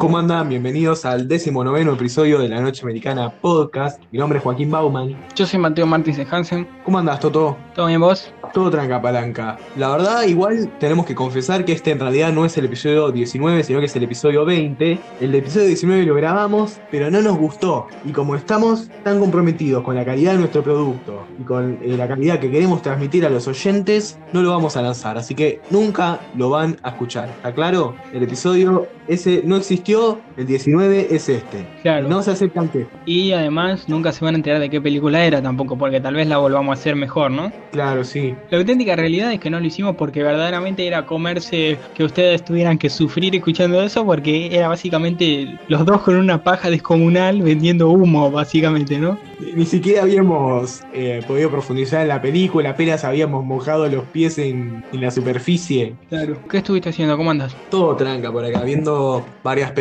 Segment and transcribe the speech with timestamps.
[0.00, 0.48] ¿cómo andan?
[0.48, 4.02] Bienvenidos al décimo noveno episodio de la Noche Americana Podcast.
[4.10, 5.14] Mi nombre es Joaquín Bauman.
[5.36, 6.66] Yo soy Mateo Martins de Hansen.
[6.84, 7.58] ¿Cómo andás, Toto?
[7.74, 8.32] ¿Todo bien vos?
[8.54, 9.58] Todo tranca palanca.
[9.76, 13.62] La verdad, igual tenemos que confesar que este en realidad no es el episodio 19,
[13.62, 14.98] sino que es el episodio 20.
[15.20, 17.86] El episodio 19 lo grabamos, pero no nos gustó.
[18.06, 22.08] Y como estamos tan comprometidos con la calidad de nuestro producto y con eh, la
[22.08, 25.18] calidad que queremos transmitir a los oyentes, no lo vamos a lanzar.
[25.18, 27.28] Así que nunca lo van a escuchar.
[27.28, 27.94] ¿Está claro?
[28.14, 29.89] El episodio ese no existió,
[30.36, 31.66] el 19 es este.
[31.82, 32.08] Claro.
[32.08, 32.86] No se aceptan que.
[33.06, 36.28] Y además nunca se van a enterar de qué película era tampoco, porque tal vez
[36.28, 37.52] la volvamos a hacer mejor, ¿no?
[37.72, 38.34] Claro, sí.
[38.50, 42.78] La auténtica realidad es que no lo hicimos porque verdaderamente era comerse que ustedes tuvieran
[42.78, 48.30] que sufrir escuchando eso, porque era básicamente los dos con una paja descomunal vendiendo humo,
[48.30, 49.18] básicamente, ¿no?
[49.54, 54.84] Ni siquiera habíamos eh, podido profundizar en la película, apenas habíamos mojado los pies en,
[54.92, 55.94] en la superficie.
[56.08, 56.36] Claro.
[56.48, 57.16] ¿Qué estuviste haciendo?
[57.16, 57.56] ¿Cómo andas?
[57.70, 59.79] Todo tranca por acá, viendo varias películas,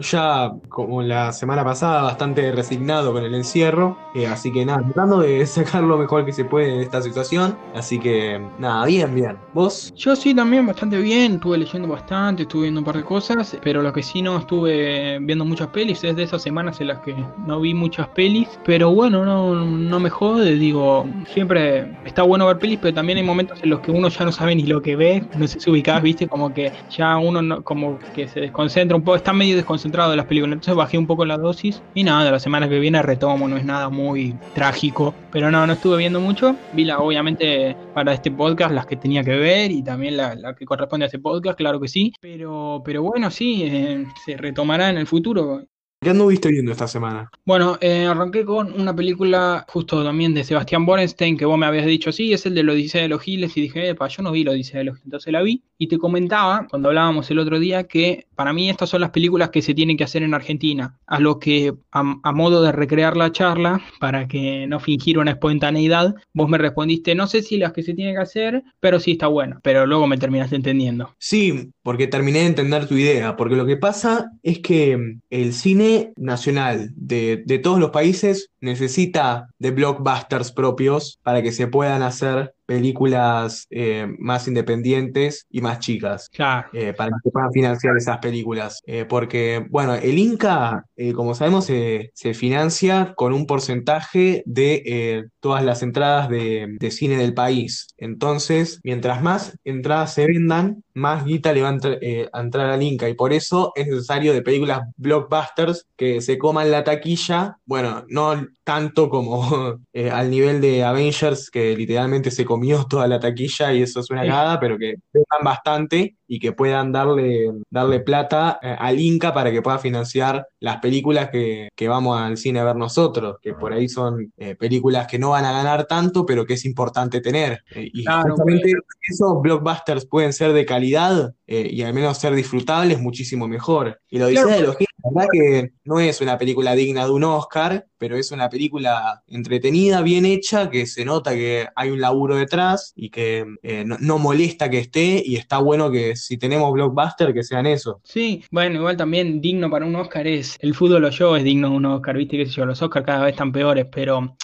[0.00, 5.20] ya como la semana pasada bastante resignado con el encierro, eh, así que nada, tratando
[5.20, 9.36] de sacar lo mejor que se puede de esta situación, así que nada, bien, bien.
[9.54, 9.92] ¿Vos?
[9.96, 13.82] Yo sí también bastante bien, estuve leyendo bastante, estuve viendo un par de cosas, pero
[13.82, 17.14] lo que sí no estuve viendo muchas pelis, es de esas semanas en las que
[17.46, 22.58] no vi muchas pelis, pero bueno, no, no me jode, digo, siempre está bueno ver
[22.58, 24.96] pelis, pero también hay momentos en los que uno ya no sabe ni lo que
[24.96, 28.89] ve, no sé si ubicás, viste, como que ya uno no, como que se desconcentra
[28.98, 32.30] poco, está medio desconcentrado de las películas, entonces bajé un poco la dosis y nada,
[32.30, 36.20] la semana que viene retomo, no es nada muy trágico, pero no, no estuve viendo
[36.20, 40.34] mucho, vi la, obviamente para este podcast las que tenía que ver y también la,
[40.34, 44.36] la que corresponde a este podcast, claro que sí, pero, pero bueno, sí, eh, se
[44.36, 45.64] retomará en el futuro.
[46.02, 47.30] ¿Qué anduviste viendo esta semana?
[47.44, 51.84] Bueno, eh, arranqué con una película justo también de Sebastián Borenstein, que vos me habías
[51.84, 54.32] dicho, sí, es el de la Odisea de los Giles, y dije, epa, yo no
[54.32, 57.38] vi la Odisea de los Giles, entonces la vi, y te comentaba, cuando hablábamos el
[57.38, 60.32] otro día, que para mí estas son las películas que se tienen que hacer en
[60.32, 65.18] Argentina, a lo que, a, a modo de recrear la charla, para que no fingir
[65.18, 69.00] una espontaneidad, vos me respondiste, no sé si las que se tienen que hacer, pero
[69.00, 71.14] sí está buena, pero luego me terminaste entendiendo.
[71.18, 75.89] Sí, porque terminé de entender tu idea, porque lo que pasa es que el cine
[76.16, 82.54] nacional de, de todos los países necesita de blockbusters propios para que se puedan hacer
[82.70, 86.28] películas eh, más independientes y más chicas.
[86.32, 86.68] Claro.
[86.72, 88.80] eh, para que se puedan financiar esas películas.
[88.86, 90.84] Eh, porque, bueno, el Inca,
[91.16, 97.34] como sabemos, se financia con un porcentaje de todas las entradas de, de cine del
[97.34, 97.88] país.
[97.98, 102.82] Entonces, mientras más entradas se vendan, más guita le va a, entr- a entrar al
[102.82, 103.08] Inca.
[103.08, 107.56] Y por eso es necesario de películas blockbusters que se coman la taquilla.
[107.64, 109.78] Bueno, no tanto como
[110.12, 114.22] al nivel de Avengers, que literalmente se comió toda la taquilla y eso es una
[114.22, 114.28] Sí.
[114.28, 119.50] cagada, pero que vendan bastante y que puedan darle, darle plata eh, al Inca para
[119.50, 123.72] que pueda financiar las películas que, que vamos al cine a ver nosotros, que por
[123.72, 127.64] ahí son eh, películas que no van a ganar tanto, pero que es importante tener.
[127.74, 128.74] Eh, y Claro, justamente
[129.08, 134.00] esos blockbusters pueden ser de calidad y al menos ser disfrutables muchísimo mejor.
[134.08, 137.10] Y la Odisea Claro, de los la verdad que no es una película digna de
[137.10, 142.00] un Oscar, pero es una película entretenida, bien hecha, que se nota que hay un
[142.00, 143.46] laburo detrás y que
[143.84, 148.00] no, no molesta que esté y está bueno que si tenemos blockbuster que sean eso.
[148.04, 151.70] Sí, bueno, igual también digno para un Oscar es, el fútbol o yo es digno
[151.70, 154.36] de un Oscar, viste, qué sé yo, los Oscars cada vez están peores, pero,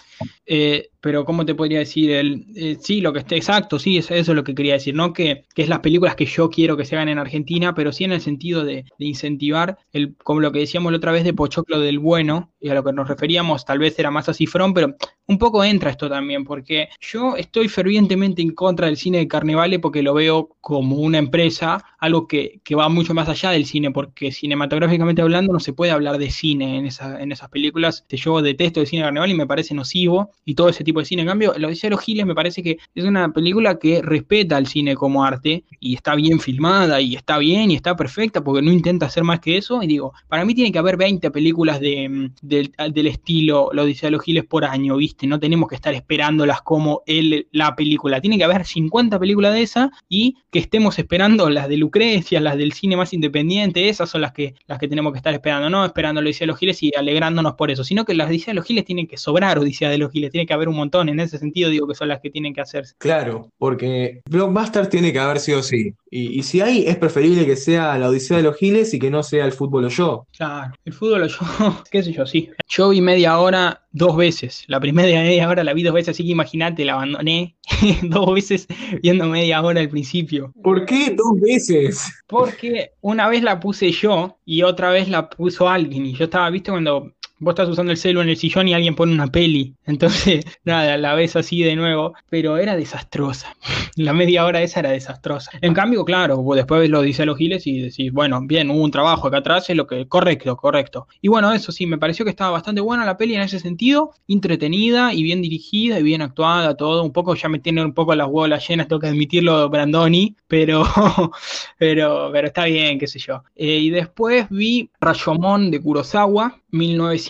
[0.44, 2.11] eh, pero ¿cómo te podría decir?
[2.11, 4.93] El, eh, sí, lo que esté exacto, sí, eso, eso es lo que quería decir,
[4.93, 7.93] no que, que es las películas que yo quiero que se hagan en Argentina, pero
[7.93, 11.32] sí en el sentido de, incentivar, el, como lo que decíamos la otra vez de
[11.32, 14.75] Pochoclo del bueno, y a lo que nos referíamos, tal vez era más a cifrón,
[14.75, 14.97] pero
[15.29, 19.79] un poco entra esto también, porque yo estoy fervientemente en contra del cine de Carnevale
[19.79, 23.91] porque lo veo como una empresa, algo que, que va mucho más allá del cine,
[23.91, 28.05] porque cinematográficamente hablando no se puede hablar de cine en, esa, en esas películas.
[28.08, 31.06] Yo detesto el cine de Carnaval y me parece nocivo y todo ese tipo de
[31.06, 31.22] cine.
[31.22, 34.56] En cambio, La Odisea de los Giles me parece que es una película que respeta
[34.56, 38.62] al cine como arte y está bien filmada y está bien y está perfecta porque
[38.62, 39.82] no intenta hacer más que eso.
[39.82, 44.08] Y digo, para mí tiene que haber 20 películas de, del, del estilo La Odisea
[44.08, 45.26] de los Giles por año, ¿viste?
[45.26, 48.20] No tenemos que estar esperándolas como el, la película.
[48.20, 52.56] Tiene que haber 50 películas de esa y que estemos esperando las de Lucrecia, las
[52.56, 55.84] del cine más independiente, esas son las que, las que tenemos que estar esperando, no
[55.84, 58.56] esperando la Odisea de los Giles y alegrándonos por eso, sino que las Odisea de
[58.56, 61.20] los Giles tienen que sobrar Odisea de los Giles, tiene que haber un montón, en
[61.20, 62.94] ese sentido digo que son las que tienen que hacerse.
[62.99, 65.94] Claro, porque blockbuster tiene que haber sí o sí.
[66.11, 69.11] Y, y si hay, es preferible que sea la Odisea de los Giles y que
[69.11, 70.26] no sea el fútbol o yo.
[70.37, 71.38] Claro, el fútbol yo,
[71.90, 72.50] qué sé yo, sí.
[72.69, 74.64] Yo vi media hora dos veces.
[74.69, 77.56] La primera media hora la vi dos veces, así que imagínate, la abandoné
[78.02, 78.67] dos veces
[79.02, 80.52] viendo media hora al principio.
[80.62, 82.05] ¿Por qué dos veces?
[82.26, 86.06] Porque una vez la puse yo y otra vez la puso alguien.
[86.06, 88.94] Y yo estaba, viste, cuando vos estás usando el celu en el sillón y alguien
[88.94, 89.74] pone una peli.
[89.84, 92.14] Entonces, nada, la ves así de nuevo.
[92.28, 93.56] Pero era desastrosa.
[93.96, 95.52] La media hora esa era desastrosa.
[95.62, 99.26] En cambio, claro, después lo dice los giles y decís, bueno, bien, hubo un trabajo
[99.26, 100.06] acá atrás, es lo que.
[100.06, 101.08] Correcto, correcto.
[101.22, 104.12] Y bueno, eso sí, me pareció que estaba bastante buena la peli en ese sentido.
[104.28, 107.02] Entretenida y bien dirigida y bien actuada, todo.
[107.04, 110.36] Un poco, ya me tiene un poco las bolas llenas, tengo que admitirlo, Brandoni.
[110.46, 110.84] Pero,
[111.78, 113.42] pero, pero está bien, qué sé yo.
[113.54, 116.60] Eh, y después vi Rayomon de Kurosawa,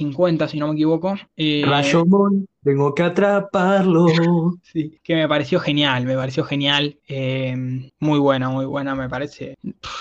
[0.05, 1.15] 1950, si no me equivoco.
[1.37, 4.07] Eh, Rayomon, tengo que atraparlo.
[4.63, 6.99] sí, que me pareció genial, me pareció genial.
[7.07, 7.55] Eh,
[8.01, 9.55] muy buena, muy buena, me parece.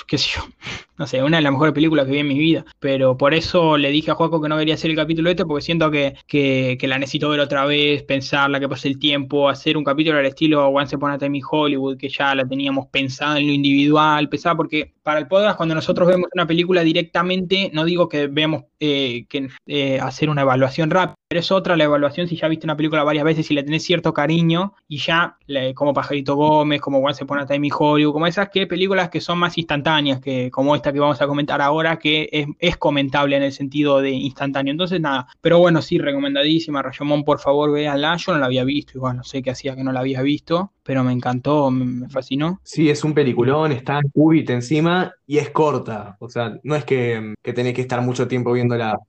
[0.08, 0.42] qué sé yo.
[0.98, 2.64] No sé, una de las mejores películas que vi en mi vida.
[2.80, 5.62] Pero por eso le dije a Juaco que no quería hacer el capítulo este, porque
[5.62, 9.84] siento que, que, la necesito ver otra vez, pensarla, que pase el tiempo, hacer un
[9.84, 13.48] capítulo al estilo Once Upon a Time in Hollywood, que ya la teníamos pensada en
[13.48, 18.08] lo individual, pensada porque para el podcast, cuando nosotros vemos una película directamente, no digo
[18.08, 22.38] que veamos eh, que eh, hacer una evaluación rápida, pero es otra la evaluación si
[22.38, 25.38] ya viste una película varias veces y le tenés cierto cariño y ya,
[25.76, 29.38] como Pajarito Gómez, como Once Upon a Time Hollywood, como esas que películas que son
[29.38, 32.30] más instantáneas, que como esta que vamos a comentar ahora, que
[32.60, 34.72] es, comentable en el sentido de instantáneo.
[34.72, 36.82] Entonces, nada, pero bueno, sí, recomendadísima.
[36.82, 38.18] Rayomón, por favor, véanla.
[38.18, 40.72] Yo no la había visto, igual no sé qué hacía que no la había visto,
[40.84, 42.60] pero me encantó, me, fascinó.
[42.64, 46.18] Sí, es un peliculón, está en cubit encima y es corta.
[46.20, 49.00] O sea, no es que, que tenés que estar mucho tiempo viéndola.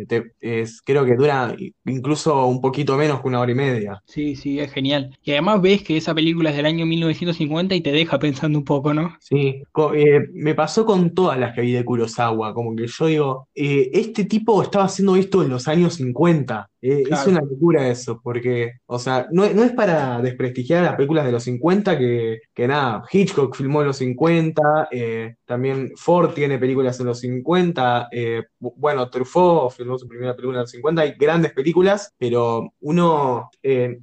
[0.40, 1.54] es, creo que dura
[1.84, 4.03] incluso un poquito menos que una hora y media.
[4.06, 5.17] Sí, sí, es genial.
[5.23, 8.65] Y además ves que esa película es del año 1950 y te deja pensando un
[8.65, 9.17] poco, ¿no?
[9.21, 9.62] Sí,
[9.94, 12.55] eh, me pasó con todas las que vi de Kurosawa.
[12.55, 16.71] Como que yo digo, eh, este tipo estaba haciendo esto en los años 50.
[16.82, 21.32] Eh, es una locura eso, porque, o sea, no, es para desprestigiar las películas de
[21.32, 27.00] los 50, que, que nada, Hitchcock filmó en los 50, eh, también Ford tiene películas
[27.00, 31.52] en los 50, eh, bueno, Truffaut filmó su primera película en los 50, hay grandes
[31.52, 33.50] películas, pero uno,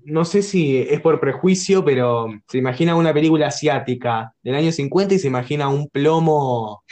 [0.05, 5.15] no sé si es por prejuicio, pero se imagina una película asiática del año 50
[5.15, 6.83] y se imagina un plomo,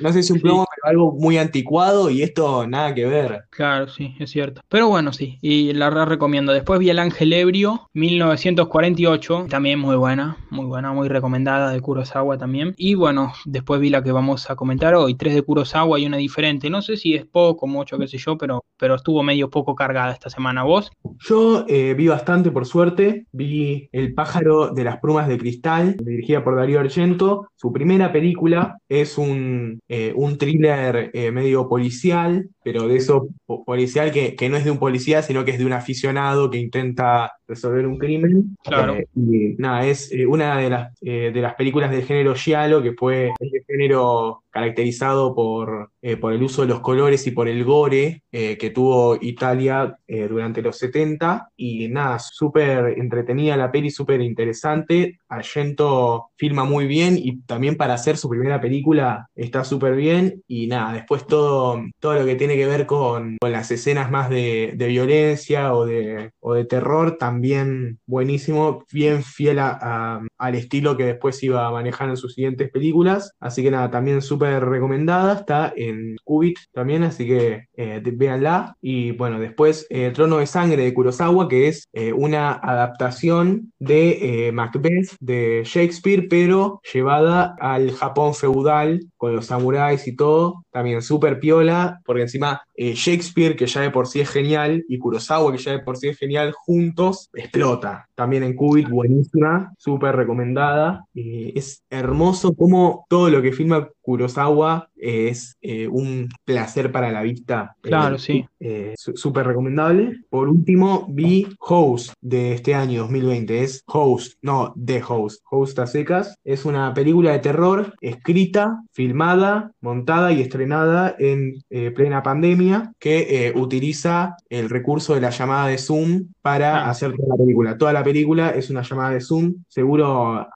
[0.00, 3.44] no sé si un plomo, pero algo muy anticuado y esto nada que ver.
[3.50, 4.60] Claro, sí, es cierto.
[4.68, 6.52] Pero bueno, sí, y la recomiendo.
[6.52, 12.38] Después vi El Ángel Ebrio, 1948, también muy buena, muy buena, muy recomendada de Kurosawa
[12.38, 12.74] también.
[12.76, 16.18] Y bueno, después vi la que vamos a comentar hoy, tres de Kurosawa y una
[16.18, 16.70] diferente.
[16.70, 20.12] No sé si es poco, mucho, qué sé yo, pero, pero estuvo medio poco cargada
[20.12, 20.64] esta semana.
[20.64, 20.90] ¿Vos?
[21.18, 23.26] Yo eh, vi bastante, por suerte.
[23.32, 27.48] Vi El pájaro de las plumas de cristal, dirigida por Darío Argento.
[27.56, 33.28] Su primera película es un, eh, un thriller eh, medio policial, pero de eso
[33.64, 36.58] policial que, que no es de un policía, sino que es de un aficionado que
[36.58, 38.56] intenta resolver un crimen.
[38.64, 38.94] Claro.
[38.94, 43.30] Eh, y nada, es una de las, de las películas del género giallo, que fue
[43.38, 45.90] el género caracterizado por,
[46.20, 50.76] por el uso de los colores y por el gore que tuvo Italia durante los
[50.78, 51.50] 70.
[51.56, 55.20] Y nada, súper entretenida la peli, súper interesante.
[55.28, 60.42] Argento filma muy bien y también para hacer su primera película está súper bien.
[60.46, 64.30] Y nada, después todo, todo lo que tiene que ver con, con las escenas más
[64.30, 71.04] de, de violencia o de, o de terror también buenísimo, bien fiel al estilo que
[71.04, 73.32] después iba a manejar en sus siguientes películas.
[73.40, 75.34] Así que nada, también súper recomendada.
[75.34, 78.76] Está en Qubit también, así que eh, véanla.
[78.80, 84.50] Y bueno, después eh, Trono de Sangre de Kurosawa, que es eh, una adaptación de
[84.52, 90.64] Macbeth de Shakespeare, pero llevada al Japón feudal con los samuráis y todo.
[90.70, 95.52] También súper piola, porque encima Shakespeare, que ya de por sí es genial, y Kurosawa,
[95.52, 98.08] que ya de por sí es genial, juntos explota.
[98.14, 101.04] También en Qubit, buenísima, súper recomendada.
[101.14, 107.76] es hermoso como todo lo que filma Kurosawa es eh, un placer para la vista.
[107.80, 108.44] Claro, sí.
[108.60, 110.20] Eh, súper recomendable.
[110.28, 113.62] Por último, vi Host de este año 2020.
[113.62, 115.42] Es Host, no The Host.
[115.50, 116.36] Host a secas.
[116.44, 123.52] Es una película de terror escrita, filmada, montada y estrenada en eh, plena pandemia que
[123.56, 126.90] utiliza el recurso de la llamada de Zoom para ah.
[126.90, 127.78] hacer toda la película.
[127.78, 129.54] Toda la película es una llamada de Zoom.
[129.68, 130.46] Seguro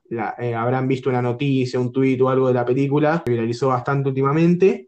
[0.55, 3.23] habrán visto una noticia, un tuit o algo de la película.
[3.25, 4.34] Se viralizó bastante últimamente.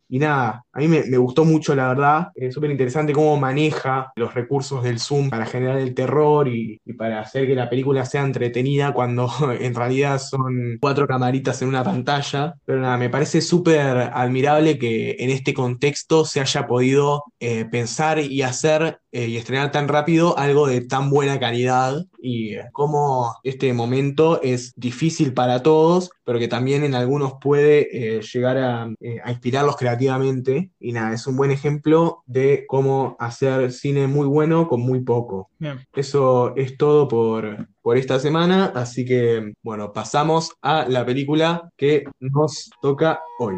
[0.08, 2.28] Y nada, a mí me, gustó mucho, la verdad.
[2.36, 7.20] Es súper interesante cómo maneja los recursos del Zoom para generar el terror y, para
[7.20, 9.28] hacer que la película sea entretenida cuando
[9.60, 12.54] en realidad son cuatro camaritas en una pantalla.
[12.64, 18.20] Pero nada, me parece súper admirable que en este contexto se haya podido eh, pensar
[18.20, 23.36] y hacer eh, y estrenar tan rápido algo de tan buena calidad y eh, cómo
[23.44, 28.90] este momento es difícil para todos, pero que también en algunos puede llegar a
[29.28, 30.67] inspirarlos creativamente.
[30.80, 35.50] Y nada, es un buen ejemplo de cómo hacer cine muy bueno con muy poco.
[35.60, 35.80] Bien.
[35.94, 42.04] Eso es todo por, por esta semana, así que bueno, pasamos a la película que
[42.20, 43.56] nos toca hoy.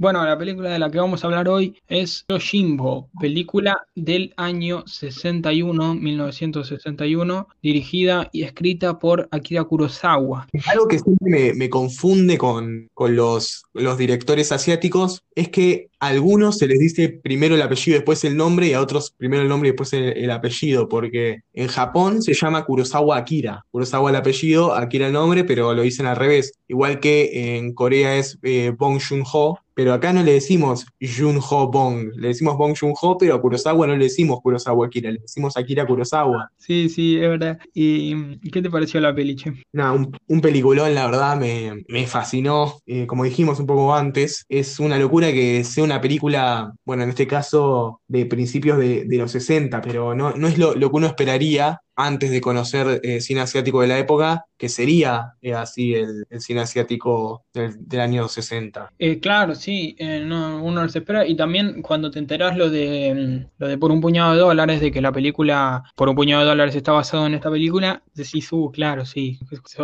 [0.00, 4.82] Bueno, la película de la que vamos a hablar hoy es Yojimbo, película del año
[4.86, 10.48] 61, 1961, dirigida y escrita por Akira Kurosawa.
[10.68, 13.62] Algo que siempre me, confunde con, los,
[13.98, 18.68] directores asiáticos es que a algunos se les dice primero el apellido después el nombre
[18.68, 22.32] y a otros primero el nombre y después el, el apellido, porque en Japón se
[22.32, 23.66] llama Kurosawa Akira.
[23.70, 26.54] Kurosawa el apellido, Akira el nombre, pero lo dicen al revés.
[26.68, 32.12] Igual que en Corea es eh, Bong Joon-ho, pero acá no le decimos Jun-ho Bong,
[32.16, 35.86] le decimos Bong Joon-ho, pero a Kurosawa no le decimos Kurosawa Akira, le decimos Akira
[35.86, 36.50] Kurosawa.
[36.58, 37.58] Sí, sí, es verdad.
[37.74, 39.52] ¿Y qué te pareció la peli, che?
[39.72, 42.80] Nada, un, un peliculón, la verdad, me, me fascinó.
[42.86, 47.10] Eh, como dijimos un poco antes, es una locura que sea una película, bueno, en
[47.10, 50.96] este caso de principios de, de los 60, pero no, no es lo, lo que
[50.96, 55.94] uno esperaría antes de conocer eh, cine asiático de la época, que sería eh, así
[55.94, 58.92] el, cine asiático del, año 60.
[58.98, 61.26] Eh, claro, sí, no, uno no se espera.
[61.26, 64.90] Y también cuando te enterás lo de, lo de por un puñado de dólares, de
[64.90, 68.70] que la película por un puñado de dólares está basado en esta película, decís, uh,
[68.70, 69.38] claro, sí.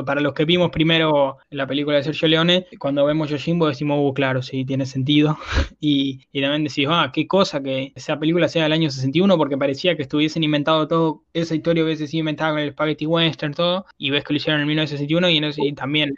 [0.04, 4.14] Para los que vimos primero la película de Sergio Leone, cuando vemos Yojimbo decimos, uh,
[4.14, 5.38] claro, sí, tiene sentido.
[5.80, 9.58] y, y también decís, ah, qué cosa que esa película sea del año 61, porque
[9.58, 14.10] parecía que estuviesen inventado todo, esa historia hubiese inventada con el Spaghetti Western, todo, y
[14.10, 16.14] ves que lo hicieron en 1961 y, en ese, y también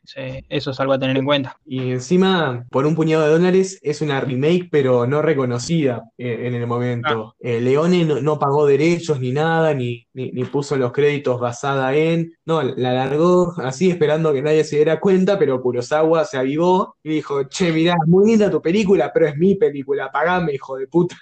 [0.49, 1.59] eso es algo a tener en cuenta.
[1.66, 6.54] Y encima, por un puñado de dólares, es una remake, pero no reconocida eh, en
[6.54, 7.35] el momento.
[7.35, 7.37] Ah.
[7.40, 11.95] Eh, Leone no, no, pagó derechos ni nada, ni, ni, ni, puso los créditos basada
[11.95, 12.33] en.
[12.45, 17.11] No, la largó así esperando que nadie se diera cuenta, pero Kurosawa se avivó y
[17.11, 21.16] dijo: Che, mirá, muy linda tu película, pero es mi película, pagame, hijo de puta.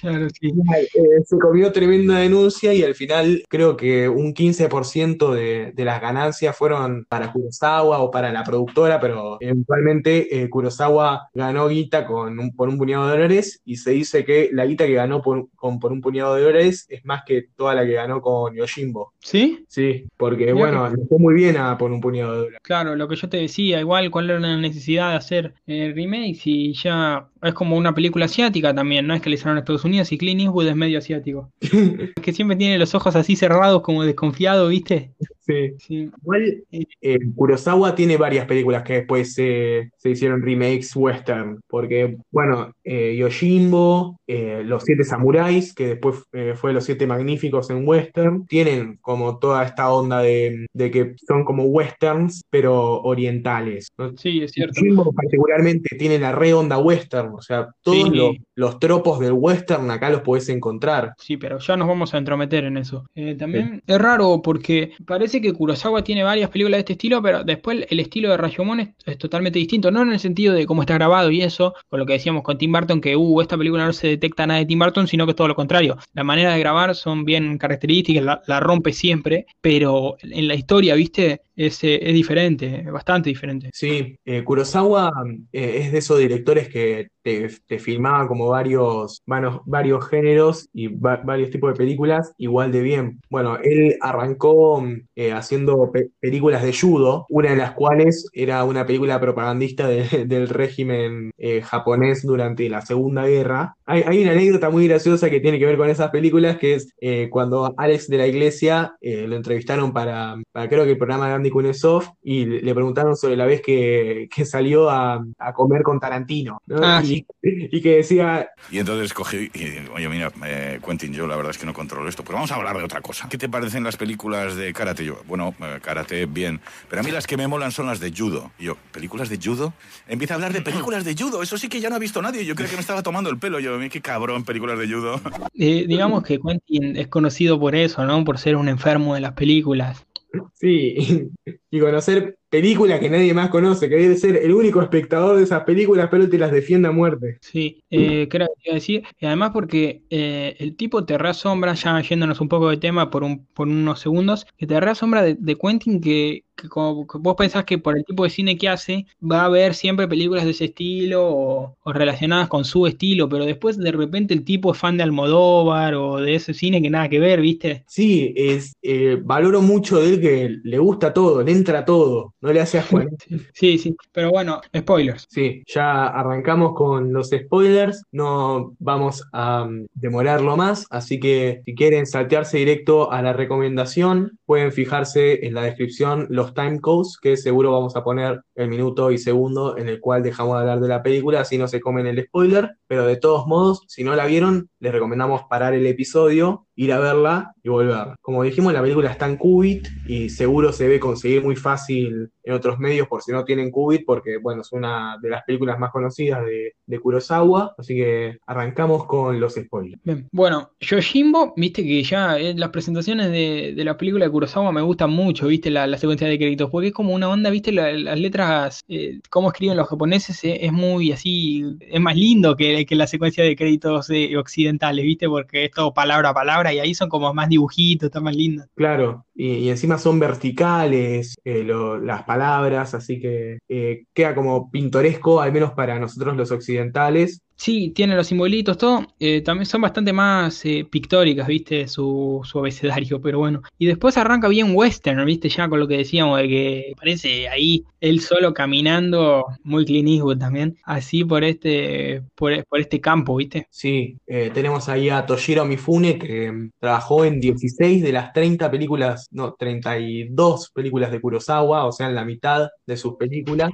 [0.00, 0.48] Claro, sí.
[0.48, 6.00] Eh, se comió tremenda denuncia y al final creo que un 15% de, de, las
[6.00, 12.38] ganancias fueron para Kurosawa o para la productora, pero eventualmente eh, Kurosawa ganó guita con
[12.38, 15.48] un, por un puñado de dólares y se dice que la guita que ganó por,
[15.54, 19.12] con, por un puñado de dólares es más que toda la que ganó con Yojimbo.
[19.20, 19.64] ¿Sí?
[19.68, 20.96] Sí, porque Mira bueno, que...
[20.96, 22.60] le fue muy bien a por un puñado de dólares.
[22.62, 26.46] Claro, lo que yo te decía, igual cuál era la necesidad de hacer eh, remakes
[26.46, 30.10] y ya es como una película asiática también, no es que le hicieron Estados Unidos
[30.12, 31.50] y Clint Eastwood es medio asiático.
[32.22, 35.12] que siempre tiene los ojos así cerrados como desconfiado, ¿viste?
[35.48, 35.72] Sí.
[35.78, 36.10] sí.
[36.22, 42.72] Igual eh, Kurosawa tiene varias películas que después eh, se hicieron remakes western, porque bueno,
[42.84, 48.46] eh, Yojimbo, eh, Los Siete Samuráis, que después eh, fue Los Siete Magníficos en western,
[48.46, 53.88] tienen como toda esta onda de, de que son como westerns, pero orientales.
[53.96, 54.16] ¿no?
[54.16, 54.80] Sí, es cierto.
[54.80, 58.14] Yojimbo particularmente tiene la re onda western, o sea, todos sí.
[58.14, 61.14] los, los, tropos del western acá los podés encontrar.
[61.18, 63.06] Sí, pero ya nos vamos a entrometer en eso.
[63.38, 63.92] también sí.
[63.94, 68.00] es raro porque parece que Kurosawa tiene varias películas de este estilo, pero después el
[68.00, 71.30] estilo de Rashomon es, es, totalmente distinto, no en el sentido de cómo está grabado
[71.30, 74.08] y eso, con lo que decíamos con Tim Burton, que uh, esta película no se
[74.08, 75.96] detecta nada de Tim Burton, sino que es todo lo contrario.
[76.14, 80.94] La manera de grabar son bien características, la, la rompe siempre, pero en la historia,
[80.94, 83.70] viste, es, eh, es diferente, bastante diferente.
[83.72, 85.10] Sí, eh, Kurosawa
[85.52, 90.86] eh, es de esos directores que te, te filmaba como varios, varios, varios géneros y
[90.86, 93.20] va, varios tipos de películas igual de bien.
[93.28, 94.84] Bueno, él arrancó
[95.16, 100.04] eh, haciendo pe películas de judo, una de las cuales era una película propagandista de,
[100.26, 101.32] del régimen
[101.64, 103.76] japonés durante la Segunda Guerra.
[103.90, 106.94] Hay, hay, una anécdota muy graciosa que tiene que ver con esas películas, que es
[107.00, 111.34] eh, cuando Alex de la Iglesia lo entrevistaron para, para, creo que el programa de
[111.34, 115.98] Andy Kunesov, y le preguntaron sobre la vez que, que salió a, a, comer con
[115.98, 116.80] Tarantino, ¿no?
[116.82, 118.50] ah, y, y, que decía...
[118.70, 122.08] Y entonces cogí, y, oye, mira, eh, Quentin, yo la verdad es que no controlo
[122.08, 123.28] esto, pero vamos a hablar de otra cosa.
[123.28, 125.04] ¿Qué te parecen las películas de karate?
[125.04, 128.12] Yo, bueno, eh, karate, bien, pero a mí las que me molan son las de
[128.12, 128.50] judo.
[128.58, 129.72] Y yo, ¿películas de judo?
[130.06, 132.44] Empieza a hablar de películas de judo, eso sí que ya no ha visto nadie,
[132.44, 135.20] yo creo que me estaba tomando el pelo, yo, qué cabrón, películas de judo.
[135.60, 138.24] Eh, digamos que Quentin es conocido por eso, ¿no?
[138.24, 140.06] Por ser un enfermo de las películas.
[140.54, 141.30] Sí,
[141.70, 146.08] y conocer películas que nadie más conoce, que ser el único espectador de esas películas,
[146.10, 147.38] pero te las defiende a muerte.
[147.40, 152.40] Sí, eh, creo que decir, y además porque eh, el tipo te reasombra, ya yéndonos
[152.40, 156.00] un poco de tema por, un, por unos segundos, que te reasombra de, de Quentin
[156.00, 159.44] que, que como vos pensás que por el tipo de cine que hace, va a
[159.46, 164.34] haber siempre películas de ese estilo o, relacionadas con su estilo, pero después de repente
[164.34, 167.84] el tipo es fan de Almodóvar o de ese cine que nada que ver, ¿viste?
[167.86, 172.52] Sí, es, eh, valoro mucho de él que le gusta todo, le entra todo, no
[172.52, 172.98] le hace asco.
[173.52, 175.26] Sí, sí, pero bueno, spoilers.
[175.28, 181.74] Sí, ya arrancamos con los spoilers, no vamos a um, demorarlo más, así que si
[181.74, 187.36] quieren saltearse directo a la recomendación, pueden fijarse en la descripción los time codes, que
[187.36, 190.88] seguro vamos a poner el minuto y segundo en el cual dejamos de hablar de
[190.88, 194.26] la película, así no se comen el spoiler, pero de todos modos, si no la
[194.26, 198.14] vieron, les recomendamos parar el episodio, ir a verla y volver.
[198.22, 202.54] Como dijimos, la película está en Qubit y seguro se ve conseguir muy fácil en
[202.54, 205.90] otros medios por si no tienen Qubit, porque bueno, es una de las películas más
[205.90, 210.00] conocidas de, de Kurosawa, así que arrancamos con los spoilers.
[210.04, 210.28] Bien.
[210.30, 214.80] Bueno, Yojimbo, viste que ya en las presentaciones de, de, la película de Kurosawa me
[214.80, 218.20] gustan mucho, viste la, la secuencia de créditos, porque es como una onda, viste las
[218.20, 222.94] letras, eh, cómo escriben los japoneses, eh, es muy así, es más lindo que, que
[222.94, 226.94] la secuencia de créditos eh, occidentales, viste, porque es todo palabra a palabra y ahí
[226.94, 228.64] son como más dibujitos, está más lindo.
[228.74, 231.64] Claro, y, encima son verticales eh,
[232.02, 237.90] las palabras, así que eh, queda como pintoresco, al menos para nosotros los occidentales, Sí,
[237.90, 239.04] tiene los simbolitos, todo.
[239.18, 243.62] Eh, también son bastante más eh, pictóricas, viste, su, su, abecedario, pero bueno.
[243.78, 247.84] Y después arranca bien western, viste, ya con lo que decíamos, de que parece ahí
[248.00, 253.66] él solo caminando, muy Clint también, así por este, por, este campo, viste.
[253.70, 258.70] Sí, eh, tenemos ahí a Toshiro Mifune, que mm, trabajó en 16 de las 30
[258.70, 263.70] películas, no, 32 películas de Kurosawa, o sea, en la mitad de sus películas.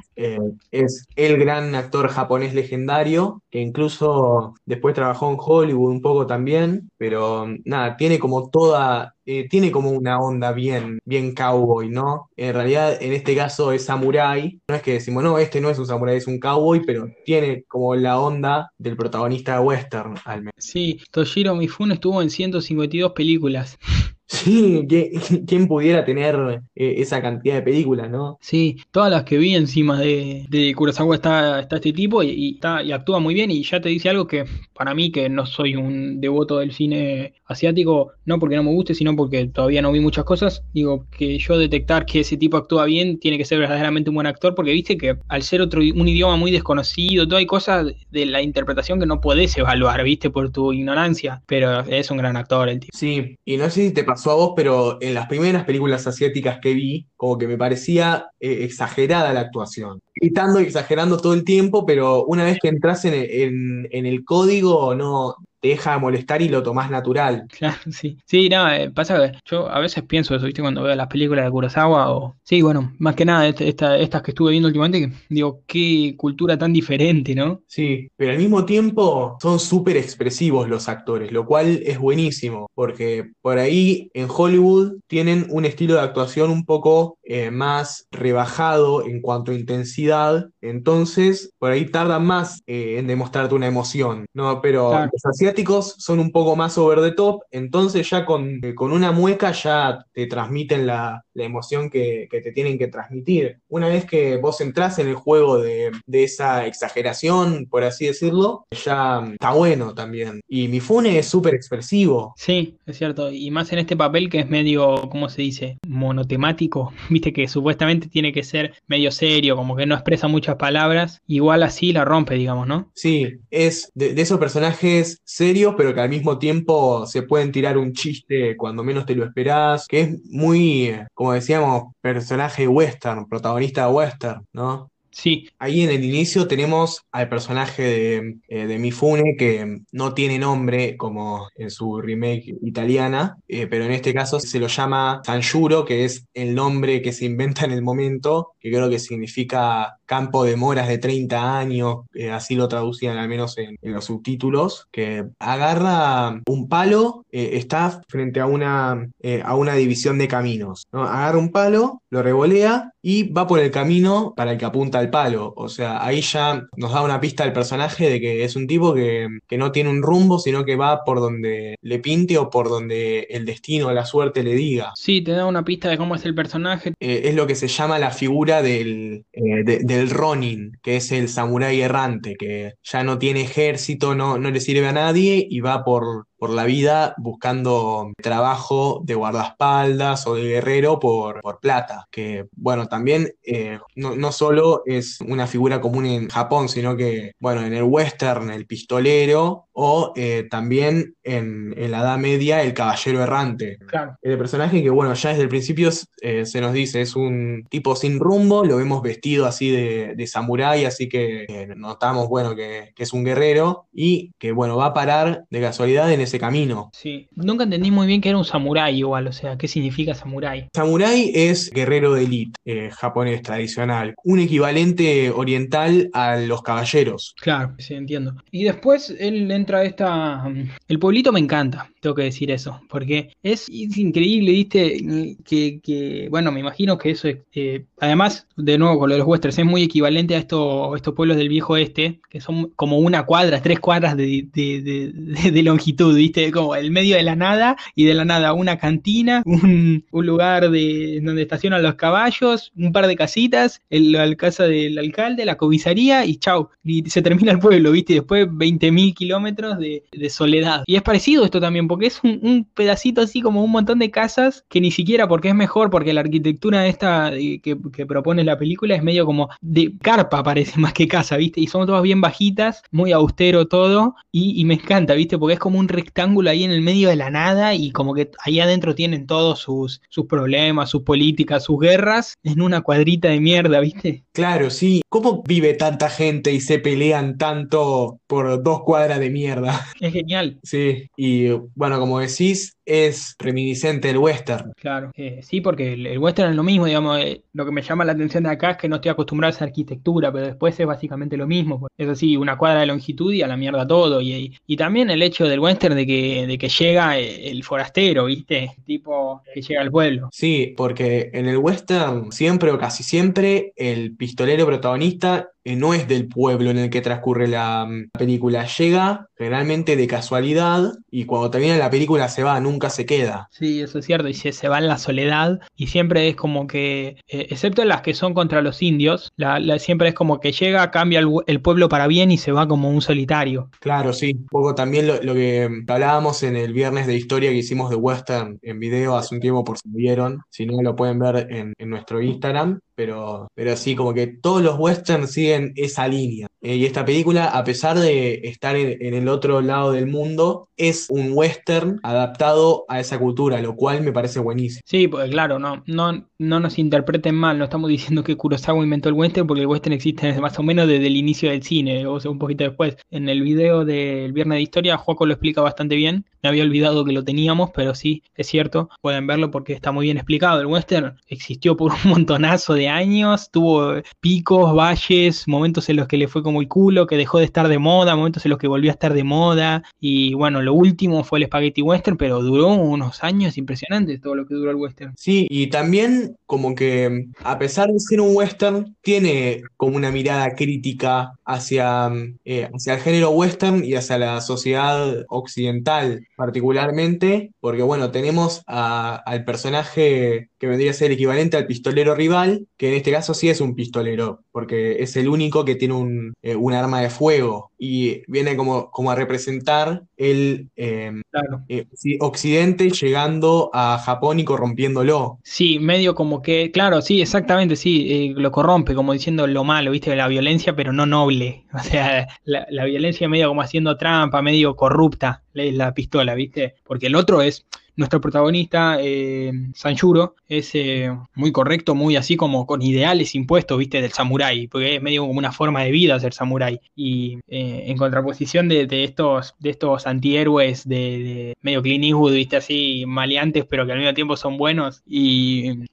[0.71, 6.91] es el gran actor japonés legendario, que incluso después trabajó en Hollywood un poco también,
[6.97, 12.31] pero nada, tiene como toda, eh, tiene como una onda bien, bien cowboy, ¿no?
[12.37, 15.79] En realidad, en este caso es samurai, no es que decimos, no, este no es
[15.79, 20.55] un samurai, es un cowboy, pero tiene como la onda del protagonista western, al menos.
[20.59, 23.79] Sí, Toshiro Mifune estuvo en 152 películas.
[24.27, 24.87] Sí,
[25.47, 28.39] ¿quién pudiera tener eh, esa cantidad de películas, no?
[28.41, 32.83] Sí, todas las que vi encima de, de Kurosawa está, está este tipo y, está,
[32.83, 35.77] y actúa muy bien y ya te dice algo que para mí, que no soy
[35.77, 40.01] un devoto del cine asiático, no porque no me guste, sino porque todavía no vi
[40.01, 44.11] muchas cosas, digo que yo detectar que ese tipo actúa bien tiene que ser verdaderamente
[44.11, 47.47] un buen actor porque viste que al ser otro un idioma muy desconocido, todo hay
[47.47, 52.19] cosas de la interpretación que no puedes evaluar, viste, por tu ignorancia, pero es un
[52.19, 52.97] gran actor el tipo.
[52.97, 56.73] Sí, y no sé si te pasó a pero en las primeras películas asiáticas que
[56.73, 60.01] vi, como que me parecía eh, exagerada la actuación.
[60.15, 64.95] Gritando y exagerando todo el tiempo, pero una vez que entras en, en el código,
[64.95, 67.47] no, te deja molestar y lo tomás natural.
[67.59, 68.19] Claro, sí.
[68.27, 70.61] Sí, no, eh, pasa que yo a veces pienso eso, ¿viste?
[70.61, 72.37] Cuando veo las películas de Kurosawa o...
[72.43, 76.73] Sí, bueno, más que nada este, estas que estuve viendo últimamente, digo, qué cultura tan
[76.75, 77.63] diferente, ¿no?
[77.67, 83.31] Sí, pero al mismo tiempo son súper expresivos los actores, lo cual es buenísimo, porque
[83.41, 89.23] por ahí en Hollywood tienen un estilo de actuación un poco eh, más rebajado en
[89.23, 94.61] cuanto a intensidad, entonces por ahí tardan más eh, en demostrarte una emoción, ¿no?
[94.61, 98.93] Pero los asiáticos son un poco más over the top, entonces ya con, eh, con
[98.93, 103.59] una mueca ya te transmiten la, la emoción que, que, te tienen que transmitir.
[103.69, 108.67] Una vez que vos entras en el juego de, de esa exageración, por así decirlo,
[108.71, 110.41] ya está bueno también.
[110.49, 112.35] Y Mifune es súper expresivo.
[112.37, 115.79] Sí, es cierto, y más en este papel que es medio, ¿cómo se dice?
[115.87, 121.23] Monotemático viste que supuestamente tiene que ser medio serio, como que no expresa muchas palabras,
[121.27, 122.91] igual así la rompe, digamos, ¿no?
[122.95, 127.93] Sí, es de, esos personajes serios, pero que al mismo tiempo se pueden tirar un
[127.93, 134.47] chiste cuando menos te lo esperás, que es muy, como decíamos, personaje western, protagonista western,
[134.53, 134.91] ¿no?
[135.15, 135.49] Sí.
[135.61, 140.97] Ahí en el inicio tenemos al personaje de, eh, de, Mifune que no tiene nombre
[140.97, 146.05] como en su remake italiana, eh, pero en este caso se lo llama Sanjuro, que
[146.05, 150.57] es el nombre que se inventa en el momento, que creo que significa campo de
[150.57, 155.27] moras de 30 años, eh, así lo traducían al menos en, en, los subtítulos, que
[155.39, 161.05] agarra un palo, eh, está frente a una, eh, a una división de caminos, ¿no?
[161.05, 165.11] Agarra un palo, lo revolea y va por el camino para el que apunta al
[165.11, 165.53] palo.
[165.57, 168.95] O sea, ahí ya nos da una pista del personaje de que es un tipo
[168.95, 172.69] que, que no tiene un rumbo, sino que va por donde le pinte o por
[172.69, 174.93] donde el destino o la suerte le diga.
[174.95, 176.95] Sí, te da una pista de cómo es el personaje.
[176.99, 181.81] Es lo que se llama la figura del, de, del Ronin, que es el samurái
[181.81, 186.27] errante, que ya no tiene ejército, no, no le sirve a nadie y va por,
[186.45, 192.07] por la vida buscando trabajo de guardaespaldas o de guerrero por, por plata.
[192.11, 197.33] Que, bueno, también eh, no, no, solo es una figura común en Japón, sino que,
[197.41, 202.75] bueno, en el western, el pistolero o eh, también en, en, la Edad Media, el
[202.75, 203.79] caballero errante.
[203.87, 204.17] Claro.
[204.21, 207.97] El personaje que, bueno, ya desde el principio eh, se nos dice, es un tipo
[207.97, 213.03] sin rumbo, lo vemos vestido así de, de samurái, así que notamos, bueno, que, que,
[213.03, 216.91] es un guerrero y que, bueno, va a parar de casualidad en ese camino.
[216.93, 220.69] Sí, nunca entendí muy bien que era un samurái igual, o sea, ¿qué significa samurái?
[220.75, 227.35] Samurái es guerrero de élite eh, japonés tradicional, un equivalente oriental a los caballeros.
[227.41, 228.35] Claro, sí, entiendo.
[228.51, 230.45] Y después él entra a esta...
[230.89, 236.29] El pueblito me encanta, tengo que decir eso, porque es, es increíble, viste, que, que,
[236.31, 237.39] bueno, me imagino que eso es...
[237.55, 241.15] Eh, además, de nuevo, con lo de los westerns, es muy equivalente a esto, estos
[241.15, 245.63] pueblos del viejo este, que son como una cuadra, tres cuadras de, de, de, de
[245.63, 250.05] longitud, viste, como el medio de la nada y de la nada una cantina, un,
[250.11, 255.45] lugar de donde estacionan los caballos, un par de casitas, el, la casa del alcalde,
[255.45, 260.83] la comisaría y chau, y se termina el pueblo, viste, después 20.000 kilómetros de, soledad.
[260.87, 264.65] Y es parecido esto también, porque es un, pedacito así como un montón de casas
[264.71, 268.95] que ni siquiera porque es mejor, porque la arquitectura esta que, que propone la película
[268.95, 272.83] es medio como de carpa, parece más que casa, viste, y son todas bien bajitas,
[272.91, 276.71] muy austero todo, y, y me encanta, viste, porque es como un rectángulo ahí en
[276.71, 280.91] el medio de la nada y como que ahí adentro tienen todos sus, sus problemas,
[280.91, 284.25] sus políticas, sus guerras en una cuadrita de mierda, ¿viste?
[284.33, 285.03] Claro, sí.
[285.09, 289.87] ¿Cómo vive tanta gente y se pelean tanto por dos cuadras de mierda?
[290.01, 290.59] Es genial.
[290.63, 294.73] Sí, y bueno, como decís, es reminiscente del western.
[294.77, 297.83] Claro, eh, sí, porque el, el, western es lo mismo, digamos, eh, lo que me
[297.83, 300.79] llama la atención de acá es que no estoy acostumbrado a esa arquitectura, pero después
[300.79, 301.81] es básicamente lo mismo.
[301.81, 301.93] Pues.
[301.97, 304.21] Es así, una cuadra de longitud y a la mierda todo.
[304.21, 308.27] Y, y, y también el hecho del western de que, de que llega el forastero,
[308.27, 308.73] ¿viste?
[308.85, 310.29] Tipo que llega al pueblo.
[310.33, 316.07] Sí, porque en el western siempre o casi siempre el pistolero protagonista eh, no es
[316.07, 318.67] del pueblo en el que transcurre la, la, película.
[318.67, 323.49] Llega generalmente de casualidad y cuando termina la película se va, nunca se queda.
[323.51, 324.29] Sí, eso es cierto.
[324.29, 328.03] Y se, se va en la soledad y siempre es como que, eh, excepto las
[328.03, 331.61] que son contra los indios, la, la, siempre es como que llega, cambia el, el,
[331.61, 333.71] pueblo para bien y se va como un solitario.
[333.81, 334.35] Claro, sí.
[334.39, 337.97] Un poco también lo, lo, que hablábamos en el viernes de historia que hicimos de
[337.97, 340.43] western en video hace un tiempo por si vieron.
[340.51, 344.63] Si no, lo pueden ver en, en nuestro Instagram pero, pero sí, como que todos
[344.63, 346.47] los westerns siguen esa línea.
[346.61, 350.69] Eh, y esta película, a pesar de estar en, en, el otro lado del mundo,
[350.79, 354.81] es un western adaptado a esa cultura, lo cual me parece buenísimo.
[354.87, 359.09] Sí, pues claro, no, no, no nos interpreten mal, no estamos diciendo que Kurosawa inventó
[359.09, 362.19] el western, porque el western existe más o menos desde el inicio del cine, o
[362.19, 362.97] sea, un poquito después.
[363.11, 366.25] En el video del Viernes de Historia, Joaco lo explica bastante bien.
[366.43, 370.07] Me había olvidado que lo teníamos, pero sí, es cierto, pueden verlo porque está muy
[370.07, 370.61] bien explicado.
[370.61, 376.17] El western existió por un montonazo de años, tuvo picos, valles, momentos en los que
[376.17, 378.69] le fue como el culo, que dejó de estar de moda, momentos en los que
[378.69, 382.69] volvió a estar de moda, y bueno, lo último fue el Spaghetti Western, pero duró
[382.69, 385.15] unos años impresionantes todo lo que duró el western.
[385.17, 390.55] Sí, y también como que a pesar de ser un western, tiene como una mirada
[390.55, 392.11] crítica hacia,
[392.45, 399.45] eh, hacia el género western y hacia la sociedad occidental particularmente, porque bueno, tenemos al
[399.45, 403.49] personaje que vendría a ser el equivalente al pistolero rival, que en este caso sí
[403.49, 407.71] es un pistolero, porque es el único que tiene un, eh, un arma de fuego
[407.79, 411.65] y viene como, como a representar el eh, claro.
[411.69, 411.87] eh,
[412.21, 415.39] occidente llegando a Japón y corrompiéndolo.
[415.43, 419.91] Sí, medio como que, claro, sí, exactamente, sí, eh, lo corrompe, como diciendo lo malo,
[419.91, 421.65] viste, la violencia, pero no noble.
[421.75, 426.77] O sea, la, la violencia medio como haciendo trampa, medio corrupta, la, la pistola, viste,
[426.85, 432.67] porque el otro es nuestro protagonista, eh, Sanjuro, es eh, muy correcto, muy así como
[432.67, 436.33] con ideales impuestos, viste, del samurái, porque es medio como una forma de vida ser
[436.33, 436.81] samurái.
[436.97, 443.05] Y eh, en contraposición de, estos, de estos antihéroes de, medio Clint Eastwood, viste, así
[443.07, 445.85] maleantes, pero que al mismo tiempo son buenos, y,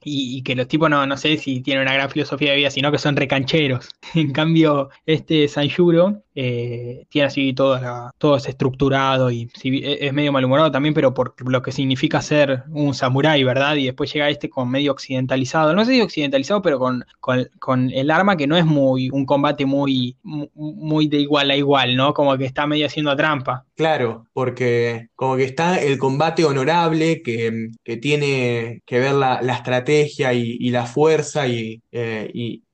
[0.42, 2.98] que los tipos no, no sé si tienen una gran filosofía de vida, sino que
[2.98, 3.88] son recancheros.
[4.14, 7.78] en cambio, este Sanjuro eh, tiene así todo,
[8.18, 12.94] todo estructurado y e, es medio malhumorado también, pero por lo que significa ser un
[12.94, 13.76] samurái, ¿verdad?
[13.76, 18.36] Y después llega este con medio occidentalizado, no sé occidentalizado, pero con, con, el arma
[18.36, 22.14] que no es muy un combate muy, muy de igual a igual, ¿no?
[22.14, 23.64] Como que está medio haciendo trampa.
[23.74, 30.70] Claro, porque como que está el combate honorable que, tiene que ver la, estrategia y,
[30.70, 32.30] la fuerza y, eh,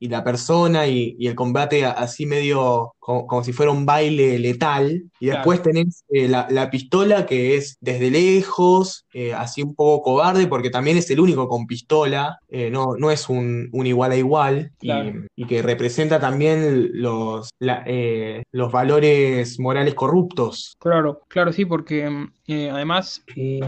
[0.07, 5.03] la persona y, el combate así medio como, si fuera un baile letal.
[5.19, 10.47] Y después tenés eh, la, pistola que es desde lejos, eh, así un poco cobarde,
[10.47, 15.45] porque también es el único con pistola, no, no es un, igual a igual, y,
[15.45, 20.75] que representa también los, los valores morales corruptos.
[20.79, 23.59] Claro, claro, sí, porque eh, además, eh,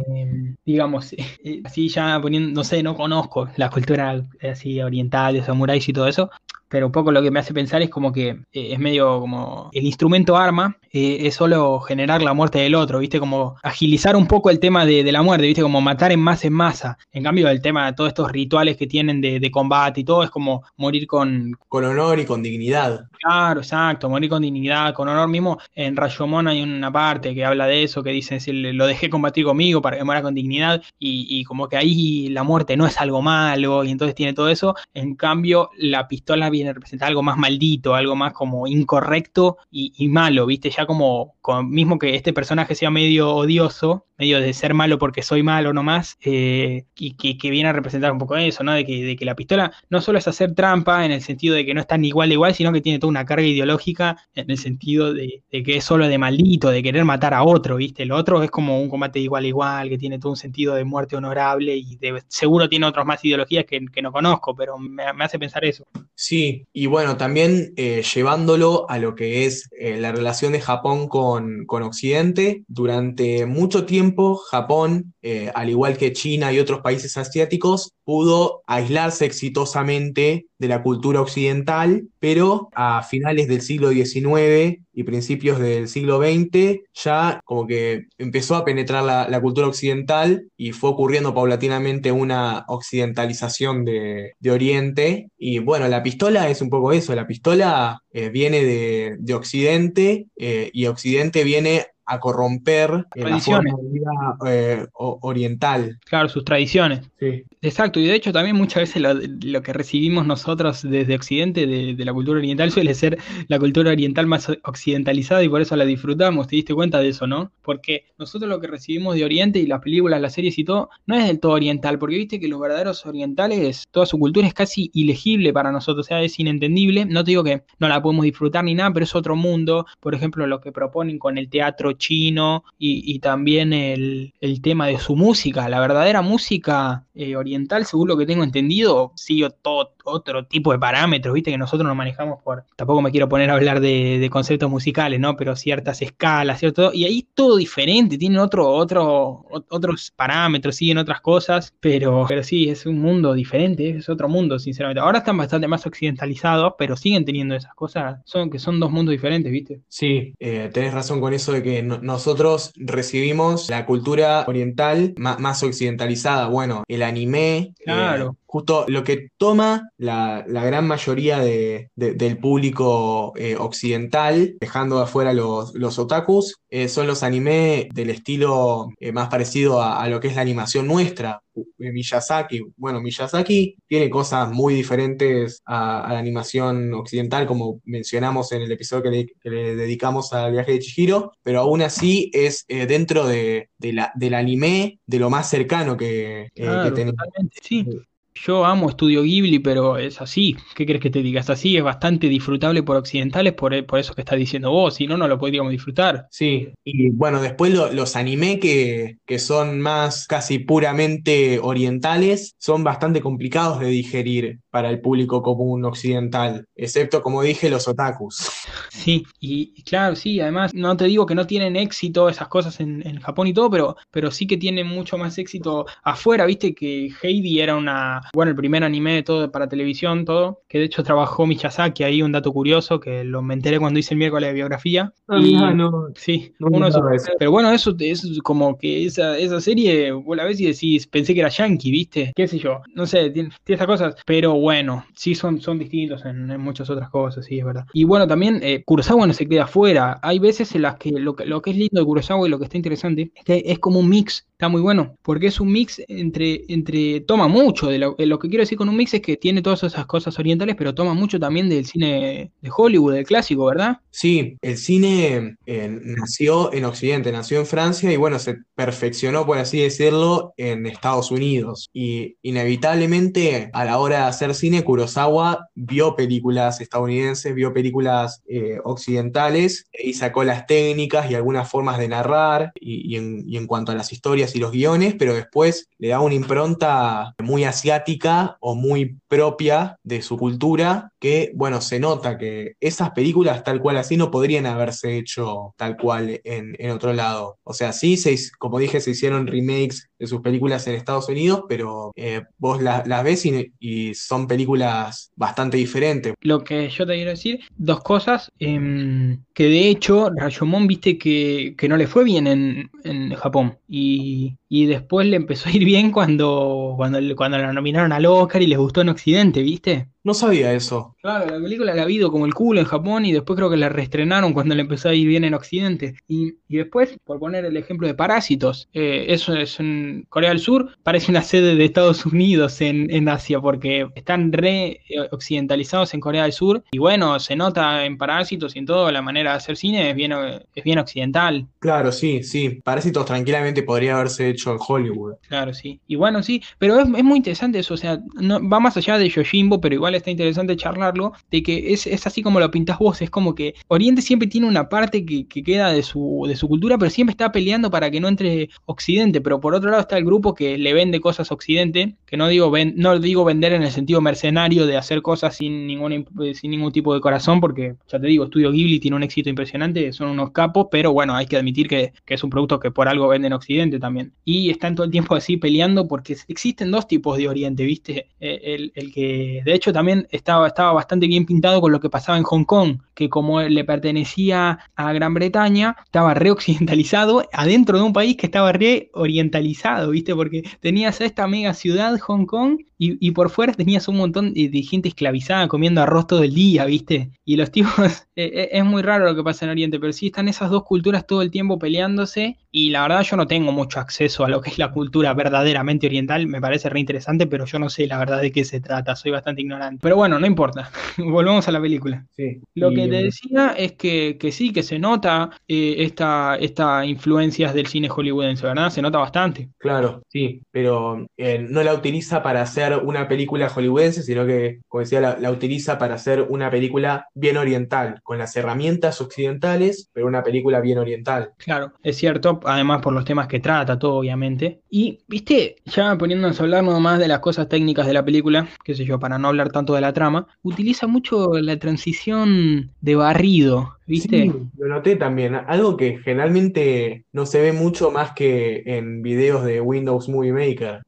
[0.65, 1.13] digamos,
[1.43, 5.93] eh, así ya poniendo, no sé, no conozco la cultura así oriental de samuráis y
[5.93, 6.31] todo eso,
[6.71, 9.85] pero un poco lo que me hace pensar es como que es medio como el
[9.85, 13.19] instrumento arma es solo generar la muerte del otro, ¿viste?
[13.19, 15.61] Como agilizar un poco el tema de, la muerte, ¿viste?
[15.61, 16.97] Como matar en masa en masa.
[17.11, 20.29] En cambio, el tema de todos estos rituales que tienen de, combate y todo es
[20.29, 21.57] como morir con...
[21.67, 23.05] Con honor y con dignidad.
[23.21, 25.59] Claro, exacto, morir con dignidad, con honor mismo.
[25.75, 29.45] En Rayomon hay una parte que habla de eso, que dice, si lo dejé combatir
[29.45, 33.21] conmigo para que muera con dignidad, y, como que ahí la muerte no es algo
[33.21, 34.75] malo, y entonces tiene todo eso.
[34.93, 40.07] En cambio, la pistola viene a representar algo más maldito, algo más como incorrecto y,
[40.09, 40.69] malo, ¿viste?
[40.69, 45.41] Ya como, mismo que este personaje sea medio odioso, medio de ser malo porque soy
[45.41, 48.73] malo nomás, eh, y que, viene a representar un poco eso, ¿no?
[48.73, 51.65] De que, de que la pistola no solo es hacer trampa en el sentido de
[51.65, 54.57] que no están igual de igual, sino que tiene toda una carga ideológica en el
[54.57, 58.03] sentido de, que es solo de maldito, de querer matar a otro, ¿viste?
[58.03, 60.83] El otro es como un combate igual a igual, que tiene todo un sentido de
[60.83, 61.97] muerte honorable y
[62.27, 65.85] seguro tiene otras más ideologías que, no conozco, pero me, hace pensar eso.
[66.15, 71.07] Sí, y bueno, también eh, llevándolo a lo que es eh, la relación de Japón
[71.07, 72.63] con, Occidente.
[72.67, 79.25] Durante mucho tiempo, Japón, eh, al igual que China y otros países asiáticos, pudo aislarse
[79.25, 86.21] exitosamente de la cultura occidental, pero a finales del siglo XIX y principios del siglo
[86.21, 92.65] XX ya como que empezó a penetrar la, cultura occidental y fue ocurriendo paulatinamente una
[92.67, 95.29] occidentalización de, Oriente.
[95.37, 100.69] Y bueno, la pistola es un poco eso, la pistola eh, viene de, Occidente eh,
[100.73, 104.11] y Occidente viene a corromper la forma de vida
[104.45, 105.97] eh, oriental.
[106.05, 107.09] Claro, sus tradiciones.
[107.19, 107.45] Sí.
[107.63, 109.03] Exacto, y de hecho también muchas veces
[109.43, 113.19] lo, que recibimos nosotros desde Occidente, de, la cultura oriental, suele ser
[113.49, 117.27] la cultura oriental más occidentalizada y por eso la disfrutamos, ¿te diste cuenta de eso,
[117.27, 117.51] no?
[117.61, 121.15] Porque nosotros lo que recibimos de Oriente y las películas, las series y todo, no
[121.15, 124.89] es del todo oriental, porque viste que los verdaderos orientales, toda su cultura es casi
[124.95, 128.63] ilegible para nosotros, o sea, es inentendible, no te digo que no la podemos disfrutar
[128.63, 132.63] ni nada, pero es otro mundo, por ejemplo, lo que proponen con el teatro chino
[132.79, 137.50] y, también el, tema de su música, la verdadera música eh, oriental,
[137.85, 141.95] según lo que tengo entendido, sigue todo otro tipo de parámetros, viste que nosotros nos
[141.95, 145.35] manejamos por, tampoco me quiero poner a hablar de, conceptos musicales, ¿no?
[145.35, 146.91] Pero ciertas escalas, ¿cierto?
[146.93, 152.69] Y ahí todo diferente, tienen otro, otro, otros parámetros, siguen otras cosas, pero, pero sí,
[152.69, 155.01] es un mundo diferente, es otro mundo, sinceramente.
[155.01, 159.11] Ahora están bastante más occidentalizados, pero siguen teniendo esas cosas, son que son dos mundos
[159.11, 159.81] diferentes, ¿viste?
[159.87, 166.47] Sí, eh, tenés razón con eso de que nosotros recibimos la cultura oriental más, occidentalizada.
[166.47, 167.73] Bueno, el anime.
[167.83, 168.35] Claro.
[168.37, 175.73] Eh, justo lo que toma la, gran mayoría del público eh, occidental, dejando afuera los,
[175.73, 180.35] los otakus, eh, son los anime del estilo eh, más parecido a, lo que es
[180.35, 181.41] la animación nuestra.
[181.77, 188.71] Miyazaki, bueno, Miyazaki tiene cosas muy diferentes a, la animación occidental, como mencionamos en el
[188.73, 194.11] episodio que le, dedicamos al viaje de Chihiro, pero aún así es dentro de, la,
[194.15, 197.15] del anime de lo más cercano que, tenemos.
[197.61, 197.85] Sí,
[198.33, 200.55] yo amo Estudio Ghibli, pero es así.
[200.75, 201.41] ¿Qué crees que te diga?
[201.41, 205.07] Es así, es bastante disfrutable por occidentales, por, por eso que estás diciendo vos, si
[205.07, 206.27] no, no lo podríamos disfrutar.
[206.31, 213.21] Sí, y bueno, después los anime que, que son más casi puramente orientales son bastante
[213.21, 214.59] complicados de digerir.
[214.71, 218.49] Para el público común occidental, excepto, como dije, los otakus.
[218.89, 223.01] Sí, y claro, sí, además no te digo que no tienen éxito esas cosas en,
[223.21, 227.59] Japón y todo, pero, pero sí que tienen mucho más éxito afuera, viste que Heidi
[227.59, 231.45] era una, bueno, el primer anime de todo para televisión, todo, que de hecho trabajó
[231.45, 235.13] Miyazaki, ahí un dato curioso que lo me enteré cuando hice el miércoles de biografía.
[235.27, 236.89] Ah, y, no, sí, uno
[237.37, 241.33] Pero bueno, eso es como que esa, esa serie, vos la ves y decís, pensé
[241.33, 245.35] que era yankee, viste, qué sé yo, no sé, tiene, esas cosas, pero bueno, sí
[245.35, 247.85] son, son distintos en, muchas otras cosas, sí, es verdad.
[247.93, 251.35] Y bueno, también eh, Kurosawa no se queda afuera, hay veces en las que lo,
[251.45, 253.99] lo que es lindo de Kurosawa y lo que está interesante es que es como
[253.99, 258.15] un mix está muy bueno, porque es un mix entre, entre toma mucho, de lo,
[258.15, 261.15] que quiero decir con un mix es que tiene todas esas cosas orientales, pero toma
[261.15, 263.97] mucho también del cine de Hollywood, del clásico, ¿verdad?
[264.11, 269.57] Sí, el cine eh, nació en Occidente, nació en Francia y bueno, se perfeccionó, por
[269.57, 271.89] así decirlo, en Estados Unidos.
[271.91, 278.79] Y inevitablemente a la hora de hacer cine, Kurosawa vio películas estadounidenses, vio películas eh,
[278.83, 284.11] occidentales y sacó las técnicas y algunas formas de narrar y en cuanto a las
[284.11, 289.97] historias y los guiones, pero después le da una impronta muy asiática o muy propia
[290.03, 294.65] de su cultura, que, bueno, se nota que esas películas tal cual así no podrían
[294.65, 297.59] haberse hecho tal cual en, otro lado.
[297.63, 301.65] O sea, sí, se, como dije, se hicieron remakes de sus películas en Estados Unidos,
[301.69, 306.33] pero eh, vos las ves y, son películas bastante diferentes.
[306.41, 311.75] Lo que yo te quiero decir, dos cosas, em, que de hecho Rayomon viste que,
[311.87, 316.11] no le fue bien en, en Japón y y después le empezó a ir bien
[316.11, 320.07] cuando, cuando, cuando la nominaron al Oscar y les gustó en Occidente, ¿viste?
[320.23, 321.15] No sabía eso.
[321.21, 323.77] Claro, la película la ha habido como el culo en Japón y después creo que
[323.77, 326.15] la reestrenaron cuando le empezó a ir bien en Occidente.
[326.27, 330.95] Y, después, por poner el ejemplo de Parásitos, eh, eso es en Corea del Sur,
[331.01, 336.19] parece una sede de Estados Unidos en, en Asia porque están re eh, occidentalizados en
[336.19, 339.57] Corea del Sur y bueno, se nota en Parásitos y en todo la manera de
[339.57, 340.33] hacer cine es bien,
[340.75, 341.67] es bien occidental.
[341.79, 342.79] Claro, sí, sí.
[342.83, 345.33] Parásitos tranquilamente podría haberse hecho en Hollywood.
[345.47, 345.99] Claro, sí.
[346.07, 349.17] Y bueno, sí, pero es, es muy interesante eso, o sea, no, va más allá
[349.17, 353.21] de Yojimbo, pero igual está interesante charlarlo, de que es, así como lo pintas vos,
[353.21, 356.97] es como que Oriente siempre tiene una parte que, queda de su, de su cultura,
[356.97, 360.25] pero siempre está peleando para que no entre Occidente, pero por otro lado está el
[360.25, 363.91] grupo que le vende cosas a Occidente, que no digo, no digo vender en el
[363.91, 368.27] sentido mercenario de hacer cosas sin, ningún, sin ningún tipo de corazón, porque ya te
[368.27, 371.87] digo, Estudio Ghibli tiene un éxito impresionante, son unos capos, pero bueno, hay que admitir
[371.87, 374.33] que, es un producto que por algo vende en Occidente también.
[374.69, 378.27] Están todo el tiempo así peleando porque existen dos tipos de Oriente, ¿viste?
[378.39, 382.09] Eh, el, el que de hecho también estaba, estaba bastante bien pintado con lo que
[382.09, 388.03] pasaba en Hong Kong, que como le pertenecía a Gran Bretaña, estaba reoccidentalizado adentro de
[388.03, 390.35] un país que estaba reorientalizado, ¿viste?
[390.35, 395.09] Porque tenías esta mega ciudad, Hong Kong, y, por fuera tenías un montón de, gente
[395.09, 397.31] esclavizada comiendo arroz todo el día, ¿viste?
[397.43, 400.27] Y los tipos, eh, eh, es muy raro lo que pasa en Oriente, pero sí
[400.27, 403.99] están esas dos culturas todo el tiempo peleándose y la verdad yo no tengo mucho
[403.99, 407.79] acceso a lo que es la cultura verdaderamente oriental, me parece re interesante, pero yo
[407.79, 409.99] no sé la verdad de qué se trata, soy bastante ignorante.
[410.01, 412.25] Pero bueno, no importa, volvamos a la película.
[412.31, 412.61] Sí.
[412.75, 417.87] Lo que te decía es que, sí, que se nota eh, esta, esta influencias del
[417.87, 418.89] cine hollywoodense, ¿verdad?
[418.89, 419.69] Se nota bastante.
[419.77, 425.19] Claro, sí, pero no la utiliza para hacer una película hollywoodense, sino que, como decía,
[425.19, 430.79] la, utiliza para hacer una película bien oriental, con las herramientas occidentales, pero una película
[430.79, 431.51] bien oriental.
[431.57, 434.81] Claro, es cierto, además por los temas que trata, todo obviamente.
[434.89, 438.95] Y, viste, ya poniéndonos a hablar más de las cosas técnicas de la película, qué
[438.95, 443.97] sé yo, para no hablar tanto de la trama, utiliza mucho la transición de barrido,
[444.11, 444.41] ¿Viste?
[444.41, 445.55] Sí, lo noté también.
[445.55, 451.01] Algo que generalmente no se ve mucho más que en videos de Windows Movie Maker.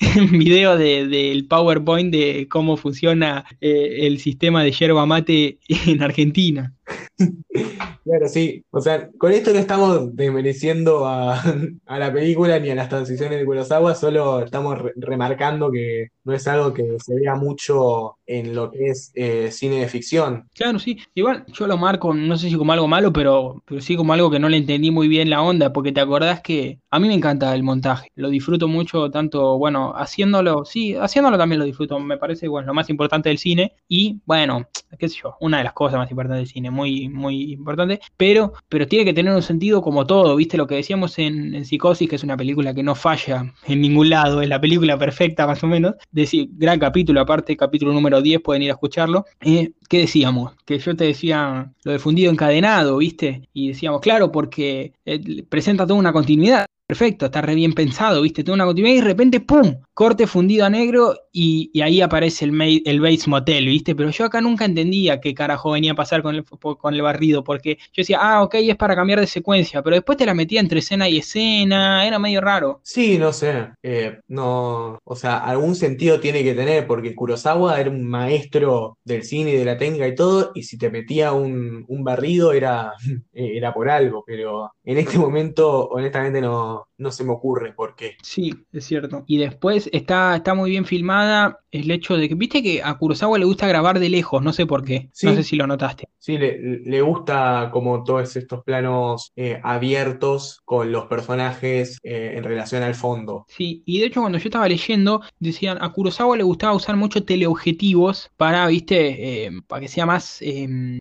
[0.32, 6.74] video del de, PowerPoint de cómo funciona eh, el sistema de yerba mate en Argentina.
[8.04, 8.62] Claro, sí.
[8.70, 11.42] O sea, con esto no estamos desmereciendo a,
[11.86, 16.74] la película ni a las transiciones de Kurosawa, solo estamos remarcando que no es algo
[16.74, 20.48] que se vea mucho en lo que es eh, cine de ficción.
[20.54, 20.98] Claro, sí.
[21.14, 24.30] Igual yo lo marco, no sé si como algo malo, pero, pero sí como algo
[24.30, 27.14] que no le entendí muy bien la onda, porque te acordás que a mí me
[27.14, 28.10] encanta el montaje.
[28.16, 31.98] Lo disfruto mucho, tanto, bueno, haciéndolo, sí, haciéndolo también lo disfruto.
[31.98, 33.74] Me parece, bueno, lo más importante del cine.
[33.88, 34.66] Y, bueno,
[34.98, 38.00] qué sé yo, una de las cosas más importantes del cine, muy, muy importante.
[38.16, 40.56] Pero, pero tiene que tener un sentido como todo, ¿viste?
[40.56, 44.42] Lo que decíamos en, Psicosis, que es una película que no falla en ningún lado,
[44.42, 48.62] es la película perfecta más o menos decir, gran capítulo, aparte, capítulo número 10, pueden
[48.62, 49.24] ir a escucharlo.
[49.40, 50.52] Eh, ¿Qué decíamos?
[50.64, 53.48] Que yo te decía lo de fundido encadenado, ¿viste?
[53.52, 58.44] Y decíamos, claro, porque eh, presenta toda una continuidad perfecto, está re bien pensado, viste,
[58.44, 59.76] toda una continuidad y de repente, ¡pum!
[59.94, 64.40] Corte fundido a negro y, ahí aparece el, el Bates Motel, viste, pero yo acá
[64.40, 68.18] nunca entendía qué carajo venía a pasar con el, con el barrido, porque yo decía,
[68.20, 71.18] ah, ok, es para cambiar de secuencia, pero después te la metía entre escena y
[71.18, 72.80] escena, era medio raro.
[72.82, 77.90] Sí, no sé, eh, no, o sea, algún sentido tiene que tener, porque Kurosawa era
[77.90, 81.84] un maestro del cine y de la técnica y todo, y si te metía un,
[81.88, 82.92] un barrido era,
[83.32, 88.16] era por algo, pero en este momento honestamente no, no se me ocurre por qué.
[88.22, 89.24] Sí, es cierto.
[89.26, 93.38] Y después está, está muy bien filmada el hecho de que, viste que a Kurosawa
[93.38, 96.08] le gusta grabar de lejos, no sé por qué, no sé si lo notaste.
[96.18, 102.82] Sí, le, gusta como todos estos planos eh, abiertos con los personajes eh, en relación
[102.82, 103.44] al fondo.
[103.48, 107.24] Sí, y de hecho cuando yo estaba leyendo, decían, a Kurosawa le gustaba usar mucho
[107.24, 110.40] teleobjetivos para, viste, eh, para que sea más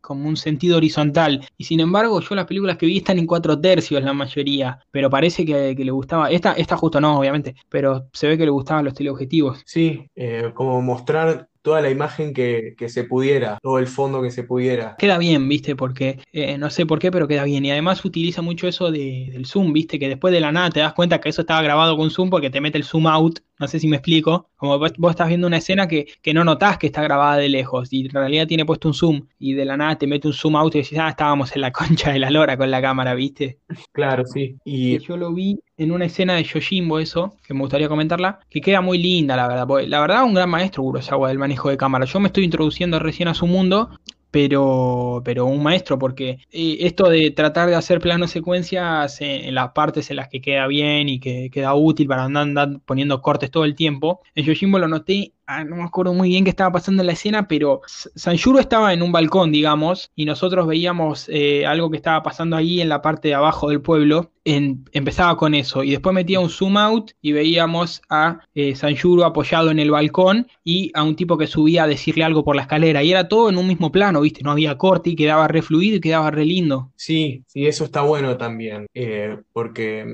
[0.02, 1.48] como un sentido horizontal.
[1.58, 5.10] Y sin embargo, yo las películas que vi están en cuatro tercios la mayoría, pero
[5.10, 8.86] parece que, le gustaba, esta, esta justo no, obviamente, pero se ve que le gustaban
[8.86, 9.62] los teleobjetivos.
[9.66, 10.10] Sí,
[10.54, 14.96] como mostrar toda la imagen que, se pudiera, todo el fondo que se pudiera.
[14.98, 17.66] Queda bien, viste, porque eh, no sé por qué, pero queda bien.
[17.66, 20.94] Y además utiliza mucho eso del zoom, viste, que después de la nada te das
[20.94, 23.40] cuenta que eso estaba grabado con zoom porque te mete el zoom out.
[23.60, 24.50] No sé si me explico.
[24.58, 27.94] Como vos, estás viendo una escena que, que, no notás que está grabada de lejos
[27.94, 30.58] y en realidad tiene puesto un zoom y de la nada te mete un zoom
[30.58, 33.60] out y decís, ah, estábamos en la concha de la lora con la cámara, viste.
[33.94, 34.58] Claro, sí.
[34.66, 38.62] Y yo lo vi en una escena de Yojimbo, eso, que me gustaría comentarla, que
[38.62, 39.68] queda muy linda, la verdad.
[39.88, 42.06] la verdad, un gran maestro Kurosawa del manejo de cámara.
[42.06, 43.90] Yo me estoy introduciendo recién a su mundo,
[44.32, 49.74] pero, pero un maestro, porque eh, esto de tratar de hacer planos secuencias en, las
[49.74, 53.52] partes en las que queda bien y que queda útil para andar, andar poniendo cortes
[53.52, 56.72] todo el tiempo, en Yojimbo lo noté Ah, no me acuerdo muy bien qué estaba
[56.72, 61.66] pasando en la escena, pero Sanjuro estaba en un balcón, digamos, y nosotros veíamos eh,
[61.66, 64.32] algo que estaba pasando ahí en la parte de abajo del pueblo.
[64.46, 69.72] empezaba con eso, y después metía un zoom out y veíamos a eh, Sanjuro apoyado
[69.72, 73.04] en el balcón y a un tipo que subía a decirle algo por la escalera,
[73.04, 74.44] y era todo en un mismo plano, ¿viste?
[74.44, 76.92] No había corte y quedaba re fluido y quedaba re lindo.
[76.96, 80.14] Sí, sí, eso está bueno también, eh, porque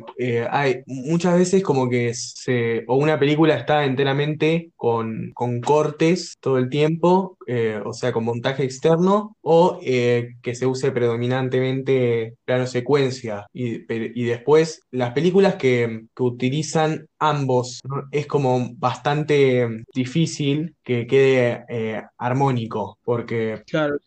[0.50, 6.58] hay muchas veces como que se, o una película está enteramente con con, cortes todo
[6.58, 12.68] el tiempo, eh, o sea, con montaje externo, o eh, que se use predominantemente plano
[12.68, 13.48] secuencia.
[13.54, 13.80] Y,
[14.26, 22.98] después, las películas que, que utilizan ambos es como bastante difícil que quede eh, armónico,
[23.04, 23.64] porque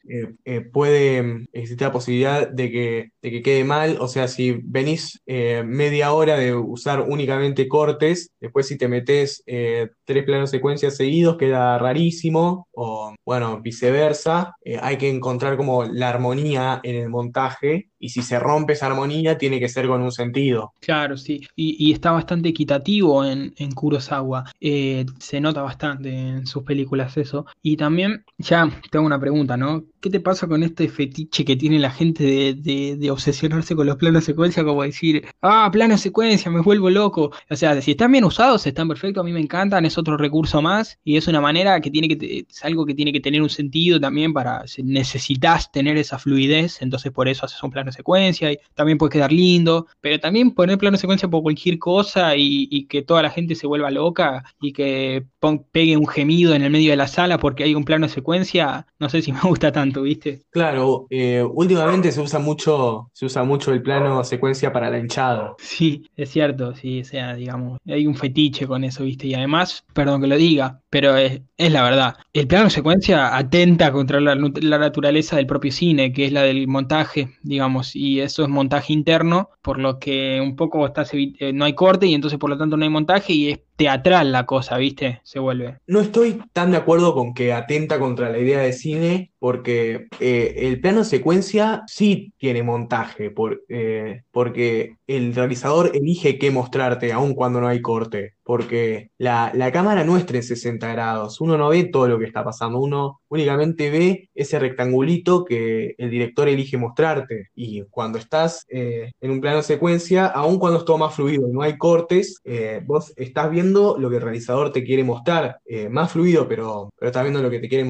[0.08, 4.60] eh, eh, puede existir la posibilidad de que, de que quede mal, o sea, si
[4.64, 11.36] venís media hora de usar únicamente cortes, después si te metes tres planos secuencias seguidos
[11.36, 18.08] queda rarísimo, o bueno, viceversa, hay que encontrar como la armonía en el montaje y
[18.08, 20.74] si se rompe esa armonía tiene que ser con un sentido.
[20.80, 26.64] Claro, sí, y, está bastante equitativo en, en Kurosawa, eh, se nota bastante en sus
[26.64, 27.46] películas eso.
[27.62, 29.84] Y también, ya tengo una pregunta, ¿no?
[30.00, 33.96] ¿Qué te pasa con este fetiche que tiene la gente de, de, obsesionarse con los
[33.96, 34.64] planos secuencia?
[34.64, 37.30] Como decir, ah, plano secuencia, me vuelvo loco.
[37.48, 40.60] O sea, si están bien usados, están perfectos, a mí me encantan, es otro recurso
[40.60, 43.50] más y es una manera que tiene que, es algo que tiene que tener un
[43.50, 48.52] sentido también para, si necesitas tener esa fluidez, entonces por eso haces un plano secuencia
[48.52, 53.02] y también puede quedar lindo, pero también poner plano secuencia por cualquier cosa y, que
[53.02, 55.26] toda la gente se vuelva loca y que
[55.72, 59.08] pegue un gemido en el medio de la sala porque hay un plano secuencia, no
[59.08, 60.42] sé si me gusta tanto, ¿viste?
[60.50, 65.54] Claro, eh, últimamente se usa mucho, se usa mucho el plano secuencia para la hinchada.
[65.58, 69.26] Sí, es cierto, sí, o sea, digamos, hay un fetiche con eso, ¿viste?
[69.26, 72.16] Y además, perdón que lo diga, pero es, es la verdad.
[72.32, 77.30] El plano secuencia atenta contra la, naturaleza del propio cine, que es la del montaje,
[77.42, 81.74] digamos, y eso es montaje interno, por lo que un poco estás eh, no hay
[81.74, 85.20] corte y entonces por lo tanto no hay montaje y es teatral la cosa, ¿viste?
[85.24, 85.80] Se vuelve.
[85.88, 90.54] No estoy tan de acuerdo con que atenta contra la idea de cine, porque eh,
[90.68, 93.34] el plano secuencia sí tiene montaje,
[93.68, 100.04] eh, porque el realizador elige qué mostrarte, aun cuando no hay corte porque la, cámara
[100.04, 104.30] no es 360 grados, uno no ve todo lo que está pasando, uno únicamente ve
[104.34, 107.50] ese rectangulito que el director elige mostrarte.
[107.54, 111.52] Y cuando estás eh, en un plano secuencia, aun cuando es todo más fluido y
[111.52, 112.40] no hay cortes,
[112.84, 115.58] vos estás viendo lo que el realizador te quiere mostrar,
[115.90, 117.84] más fluido, pero estás viendo lo que te quiere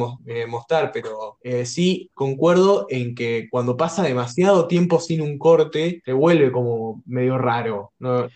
[0.46, 6.52] mostrar, pero sí concuerdo en que cuando pasa demasiado tiempo sin un corte, se vuelve
[6.52, 7.92] como medio raro.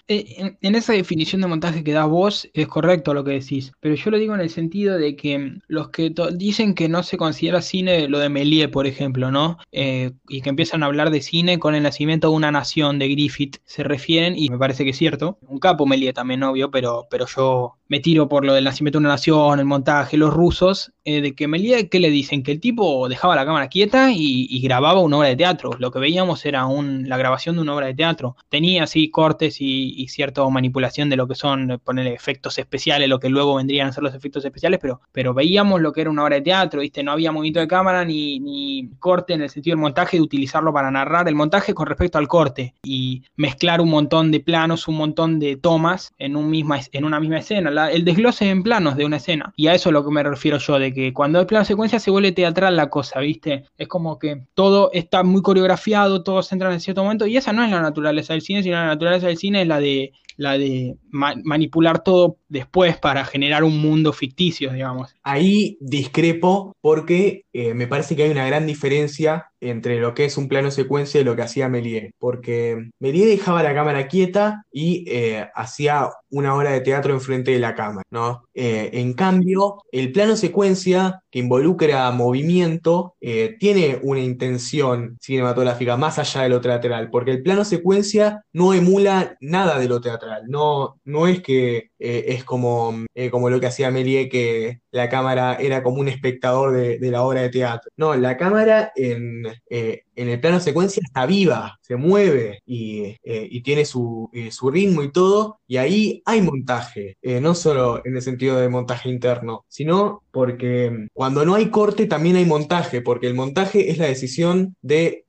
[0.09, 3.95] En, en, esa definición de montaje que da vos es correcto lo que decís, pero
[3.95, 7.63] yo lo digo en el sentido de que los que dicen que no se considera
[7.63, 9.59] cine lo de Méliès, por ejemplo, ¿no?
[9.73, 13.09] Eh, y que empiezan a hablar de cine con el nacimiento de una nación de
[13.09, 17.07] Griffith, se refieren, y me parece que es cierto, un capo Méliès también, obvio, pero,
[17.11, 20.93] pero yo me tiro por lo del nacimiento de una nación, el montaje, los rusos,
[21.05, 22.43] eh, de que Méliès, ¿qué le dicen?
[22.43, 25.71] Que el tipo dejaba la cámara quieta y, grababa una obra de teatro.
[25.79, 28.37] Lo que veíamos era un, la grabación de una obra de teatro.
[28.49, 33.29] Tenía así cortes y, cierta manipulación de lo que son, poner efectos especiales, lo que
[33.29, 36.37] luego vendrían a ser los efectos especiales, pero, pero veíamos lo que era una obra
[36.37, 37.03] de teatro, ¿viste?
[37.03, 40.73] No había movimiento de cámara ni, ni corte en el sentido del montaje, de utilizarlo
[40.73, 44.97] para narrar el montaje con respecto al corte y mezclar un montón de planos, un
[44.97, 47.91] montón de tomas en, un misma, en una misma escena.
[47.91, 49.53] el desglose en planos de una escena.
[49.57, 51.99] Y a eso es lo que me refiero yo, de que cuando hay plano secuencia
[51.99, 53.65] se vuelve teatral cosa, ¿viste?
[53.79, 57.63] Es como que todo está muy coreografiado, todos entran en cierto momento, y esa no
[57.65, 60.97] es la naturaleza del cine, sino la naturaleza del cine es la de la de
[61.11, 65.15] manipular todo después para generar un mundo ficticio, digamos.
[65.23, 70.37] Ahí discrepo porque eh, me parece que hay una gran diferencia entre lo que es
[70.37, 75.05] un plano secuencia y lo que hacía Méliès, porque Méliès dejaba la cámara quieta y
[75.09, 78.45] eh, hacía una hora de teatro enfrente de la cámara, ¿no?
[78.55, 83.15] Eh, en cambio, el plano secuencia que involucra movimiento
[83.59, 89.37] tiene una intención cinematográfica más allá de lo teatral, porque el plano secuencia no emula
[89.41, 92.95] nada de lo teatral, no, no es que es como,
[93.31, 97.23] como lo que hacía Méliès, que la cámara era como un espectador de, de la
[97.23, 97.91] obra de teatro.
[97.97, 103.63] No, la cámara en, eh, en el plano secuencia está viva, se mueve y, eh,
[103.63, 108.23] tiene su, eh, su, ritmo y todo, y ahí hay montaje, no solo en el
[108.23, 113.35] sentido de montaje interno, sino porque cuando no hay corte también hay montaje, porque el
[113.35, 115.25] montaje es la decisión de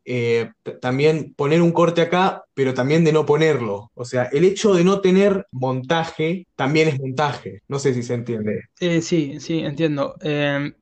[0.82, 3.92] también poner un corte acá, pero también de no ponerlo.
[3.94, 7.62] O sea, el hecho de no tener montaje también es montaje.
[7.68, 8.64] No sé si se entiende.
[9.02, 10.16] sí, sí, entiendo.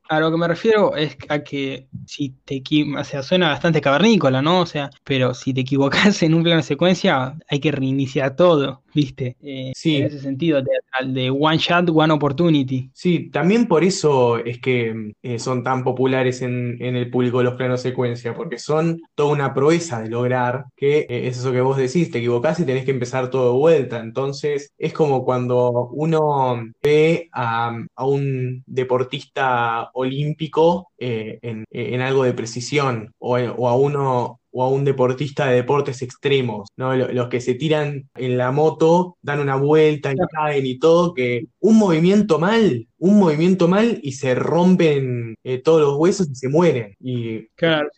[0.08, 2.62] A lo que me refiero es a que si te
[2.98, 4.62] o sea, suena bastante cavernícola, ¿no?
[4.62, 8.84] O sea, pero si te equivocas en un plano de secuencia, hay que reiniciar todo,
[8.96, 9.36] ¿viste?
[9.42, 9.98] Eh, sí.
[9.98, 10.72] En ese sentido, de,
[11.08, 12.90] de, one shot, one opportunity.
[12.94, 17.82] Sí, también por eso es que eh, son tan populares en, el público los planos
[17.82, 22.10] secuencia, porque son toda una proeza de lograr que eh, es eso que vos decís,
[22.10, 24.00] te equivocás y tenés que empezar todo de vuelta.
[24.00, 33.14] Entonces, es como cuando uno ve a, un deportista olímpico en, en algo de precisión
[33.18, 36.96] o, o a uno o a un deportista de deportes extremos, ¿no?
[36.96, 41.48] Los que se tiran en la moto, dan una vuelta y caen y todo, que
[41.60, 46.50] un movimiento mal, un movimiento mal y se rompen eh, todos los huesos y se
[46.50, 46.96] mueren.
[47.00, 47.48] Y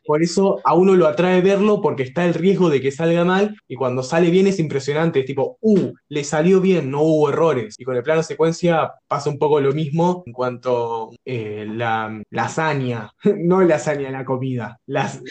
[0.06, 3.56] por eso a uno lo atrae verlo porque está el riesgo de que salga mal
[3.68, 7.76] y cuando sale bien es impresionante, es tipo, uh, le salió bien, no hubo errores.
[7.78, 13.12] Y con el plano secuencia pasa un poco lo mismo en cuanto eh, la lasaña,
[13.38, 15.22] no lasaña la comida, las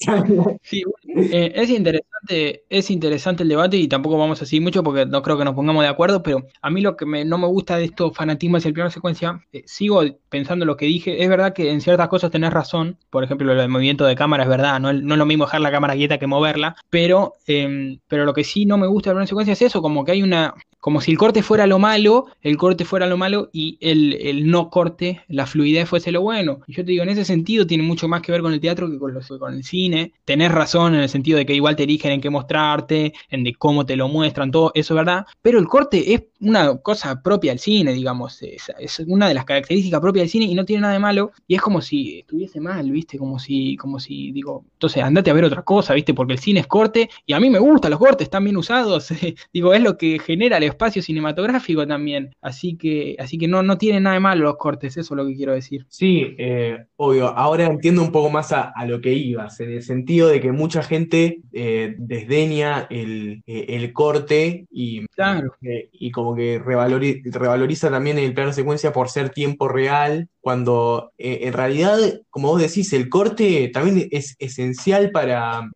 [0.62, 5.06] Sí, eh, es interesante, es interesante el debate y tampoco vamos a seguir mucho porque
[5.06, 7.78] no creo que nos pongamos de acuerdo, pero a mí lo que no me gusta
[7.78, 11.52] de estos fanatismos y el plano secuencia, eh, sigo pensando lo que dije, es verdad
[11.52, 14.80] que en ciertas cosas tenés razón, por ejemplo lo del movimiento de cámara es verdad,
[14.80, 18.44] no, es lo mismo dejar la cámara quieta que moverla, pero, em, pero lo que
[18.44, 20.54] sí no me gusta del plano secuencia es eso, como que hay una,
[20.86, 24.70] como si el corte fuera lo malo, el corte fuera lo malo y el, no
[24.70, 26.60] corte, la fluidez fuese lo bueno.
[26.68, 28.88] Y yo te digo, en ese sentido tiene mucho más que ver con el teatro
[28.88, 30.12] que con, los, con el cine.
[30.24, 33.54] Tenés razón en el sentido de que igual te eligen en qué mostrarte, en de
[33.54, 35.26] cómo te lo muestran, todo eso es verdad.
[35.42, 39.44] Pero el corte es una cosa propia del cine, digamos, es, es, una de las
[39.44, 41.32] características propias del cine y no tiene nada de malo.
[41.48, 43.18] Y es como si estuviese mal, ¿viste?
[43.18, 46.14] Como si, como si, digo, entonces andate a ver otra cosa, ¿viste?
[46.14, 49.08] Porque el cine es corte y a mí me gustan los cortes, están bien usados.
[49.52, 52.34] digo, es lo que genera el espacio cinematográfico también.
[52.40, 55.26] Así que, así que no, no tiene nada de malo los cortes, eso es lo
[55.26, 55.86] que quiero decir.
[55.88, 57.28] Sí, eh, obvio.
[57.28, 60.82] Ahora entiendo un poco más a, lo que ibas, en el sentido de que mucha
[60.82, 65.54] gente eh, desdeña el, eh, corte y, claro.
[65.60, 71.98] y como que revaloriza, también el plano secuencia por ser tiempo real, cuando en realidad,
[72.30, 75.68] como vos decís, el corte también es esencial para,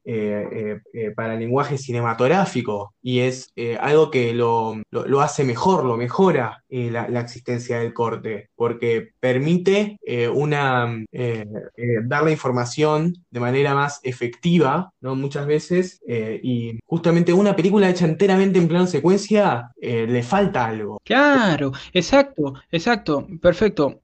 [1.17, 6.89] para el lenguaje cinematográfico y es algo que lo, lo, hace mejor, lo mejora eh,
[6.89, 11.45] la, existencia del corte, porque permite eh, una, eh,
[12.05, 15.17] dar la información de manera más efectiva, ¿no?
[15.17, 21.01] Muchas veces, y justamente una película hecha enteramente en plano secuencia le falta algo.
[21.05, 24.03] Claro, exacto, exacto, perfecto.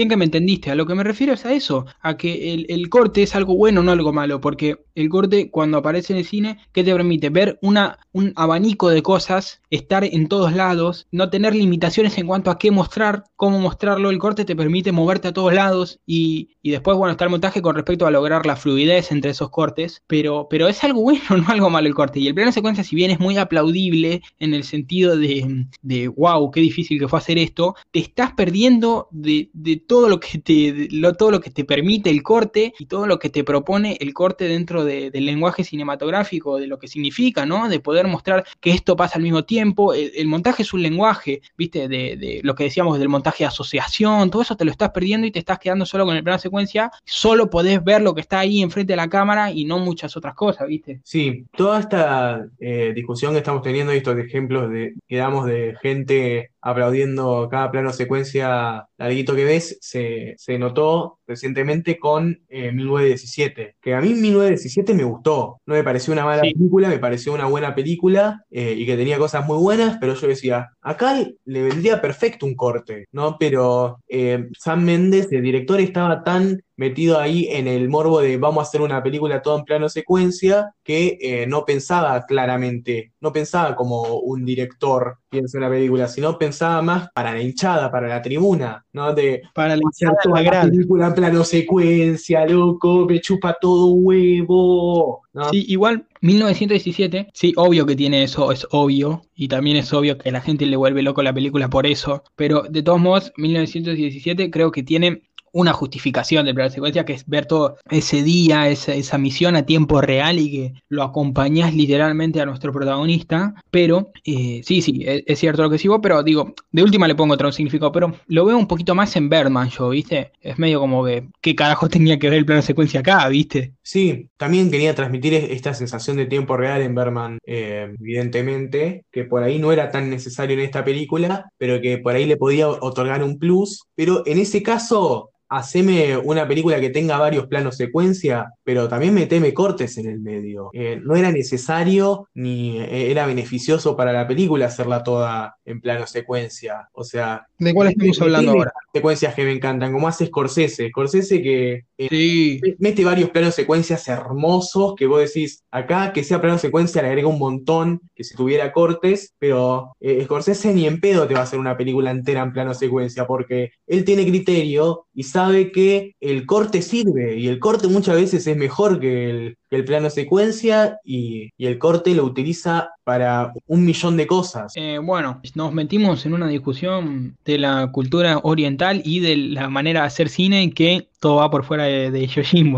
[0.00, 0.70] Bien que me entendiste.
[0.70, 3.54] A lo que me refiero es a eso, a que el, el, corte es algo
[3.54, 7.28] bueno, no algo malo, porque el corte cuando aparece en el cine, ¿qué te permite?
[7.28, 12.50] Ver una, un abanico de cosas, estar en todos lados, no tener limitaciones en cuanto
[12.50, 14.08] a qué mostrar, cómo mostrarlo.
[14.08, 17.60] El corte te permite moverte a todos lados y, y después, bueno, está el montaje
[17.60, 21.48] con respecto a lograr la fluidez entre esos cortes, pero, pero es algo bueno, no
[21.48, 22.20] algo malo el corte.
[22.20, 26.50] Y el plano secuencia, si bien es muy aplaudible en el sentido de, de wow,
[26.50, 30.86] qué difícil que fue hacer esto, te estás perdiendo de, de todo lo que te
[30.92, 34.14] lo, todo lo que te permite el corte y todo lo que te propone el
[34.14, 37.68] corte dentro de, del lenguaje cinematográfico, de lo que significa, ¿no?
[37.68, 39.92] De poder mostrar que esto pasa al mismo tiempo.
[39.92, 41.88] El, montaje es un lenguaje, ¿viste?
[41.88, 45.26] De, de, lo que decíamos del montaje de asociación, todo eso te lo estás perdiendo
[45.26, 46.92] y te estás quedando solo con el plano secuencia.
[47.04, 50.36] Solo podés ver lo que está ahí enfrente de la cámara y no muchas otras
[50.36, 51.00] cosas, ¿viste?
[51.02, 55.74] Sí, toda esta eh, discusión que estamos teniendo y estos ejemplos de, que damos de
[55.82, 63.76] gente aplaudiendo cada plano secuencia larguito que ves, se, se notó recientemente con eh, 1917,
[63.80, 66.52] que a mí 1917 me gustó, no me pareció una mala Sí.
[66.54, 70.26] película, me pareció una buena película eh, y que tenía cosas muy buenas, pero yo
[70.26, 73.36] decía, acá le vendría perfecto un corte, ¿no?
[73.38, 78.64] Pero eh, Sam Mendes, el director, estaba tan metido ahí en el morbo de vamos
[78.64, 83.76] a hacer una película todo en plano secuencia, que eh, no pensaba claramente, no pensaba
[83.76, 88.84] como un director piensa una película, sino pensaba más para la hinchada, para la tribuna,
[88.92, 89.14] ¿no?
[89.14, 95.22] De Para la hinchada la la película en plano secuencia, loco, me chupa todo huevo,
[95.32, 95.50] ¿no?
[95.50, 100.28] Sí, igual 1917, sí, obvio que tiene eso, es obvio, y también es obvio que
[100.28, 104.50] a la gente le vuelve loco la película por eso, pero de todos modos, 1917
[104.50, 105.22] creo que tiene
[105.52, 109.66] una justificación de plano secuencia que es ver todo ese día, esa, esa misión a
[109.66, 115.22] tiempo real y que lo acompañás literalmente a nuestro protagonista, pero eh, sí, sí, es,
[115.26, 118.44] es cierto lo que sigo, pero digo, de última le pongo otro significado, pero lo
[118.44, 120.32] veo un poquito más en Birdman yo, ¿viste?
[120.40, 123.74] Es medio como que, ¿qué carajo tenía que ver el plano secuencia acá, ¿viste?
[123.82, 129.24] Sí, también quería transmitir es- esta sensación de tiempo real en Berman, eh, evidentemente, que
[129.24, 132.68] por ahí no era tan necesario en esta película, pero que por ahí le podía
[132.68, 133.82] otorgar un plus.
[133.94, 139.52] Pero en ese caso, haceme una película que tenga varios planos secuencia, pero también meteme
[139.52, 140.70] cortes en el medio.
[140.72, 146.06] Eh, no era necesario ni eh, era beneficioso para la película hacerla toda en plano
[146.06, 146.88] secuencia.
[146.92, 148.72] O sea, ¿De cuál estamos hablando ahora?
[148.92, 150.88] secuencias que me encantan, como hace Scorsese.
[150.88, 156.40] Scorsese que eh, Sí, mete varios planos secuencias hermosos que vos decís, acá que sea
[156.40, 161.00] plano secuencia le agrega un montón, que si tuviera cortes, pero eh, Scorsese ni en
[161.00, 165.06] pedo te va a hacer una película entera en plano secuencia, porque él tiene criterio
[165.12, 165.39] y sabe
[165.72, 170.10] que el corte sirve, y el corte muchas veces es mejor que el, el plano
[170.10, 174.72] secuencia, y, y el corte lo utiliza para un millón de cosas.
[174.76, 180.00] Eh, bueno, nos metimos en una discusión de la cultura oriental y de la manera
[180.02, 182.28] de hacer cine que todo va por fuera de, de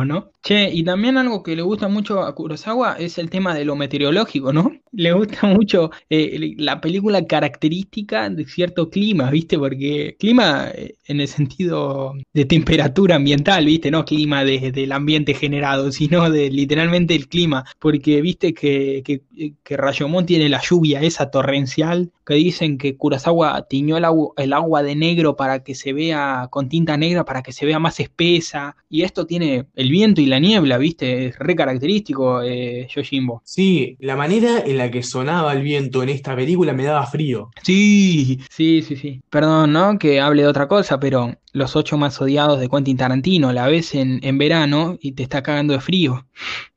[0.07, 0.31] ¿no?
[0.43, 3.77] Che, y también algo que le gusta mucho a Kurosawa es el tema de lo
[3.77, 4.73] meteorológico, ¿no?
[4.93, 9.59] Le gusta mucho eh, la película característica de cierto clima, ¿viste?
[9.59, 13.91] Porque clima eh, en el sentido de temperatura ambiental, ¿viste?
[13.91, 16.51] No clima de- del ambiente generado, sino de
[16.83, 17.65] literalmente el clima.
[17.79, 19.23] Porque viste que, que,
[19.63, 24.53] que Rayomon tiene la lluvia esa torrencial que dicen que Kurosawa tiñó el agua, el
[24.53, 28.01] agua de negro para que se vea con tinta negra, para que se vea más
[28.01, 28.77] espesa.
[28.89, 31.27] Y esto tiene el viento y la niebla, ¿viste?
[31.27, 33.43] Es re característico, eh, Yojimbo.
[33.45, 37.51] Sí, la manera en la que sonaba el viento en esta película me daba frío.
[37.63, 39.21] Sí, sí, sí, sí.
[39.31, 39.99] Perdón, ¿no?
[39.99, 43.95] Que hable de otra cosa, pero los ocho más odiados de Quentin Tarantino la ves
[43.95, 46.27] en, en verano y te está cagando de frío.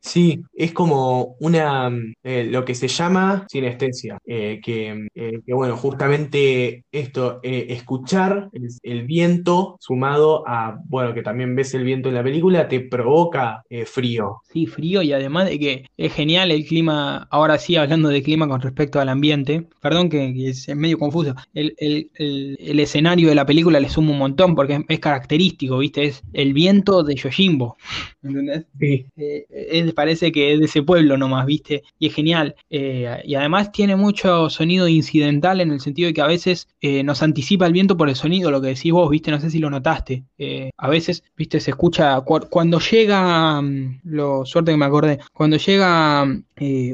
[0.08, 5.54] Sí, es como una, mm, eh, lo que se llama sinestesia, eh, que, eh, que,
[5.56, 11.84] bueno, justamente esto, eh, escuchar el, el viento sumado a, bueno, que también ves el
[11.84, 14.42] viento en la película, te provoca eh, frío.
[14.54, 18.48] Sí, frío y además de que es genial el clima, ahora sí hablando de clima
[18.48, 23.28] con respecto al ambiente, perdón que, que es medio confuso, el, el- el- el escenario
[23.30, 26.06] de la película le suma un montón porque es, es característico, ¿viste?
[26.06, 27.76] Es el viento de Yojimbo,
[28.24, 28.66] ¿entendés?
[28.80, 29.06] Sí.
[29.18, 31.84] Eh, es- parece que es de ese pueblo nomás, ¿viste?
[31.98, 32.56] Y es genial.
[32.70, 37.02] Eh, y además tiene mucho sonido incidental en el sentido de que a veces eh,
[37.04, 39.32] nos anticipa el viento por el sonido, lo que decís vos, ¿viste?
[39.32, 40.26] No sé si lo notaste.
[40.38, 41.60] Eh, a veces, ¿viste?
[41.60, 46.24] Se escucha cu- cuando llega, mm, lo suerte que me acordé, cuando llega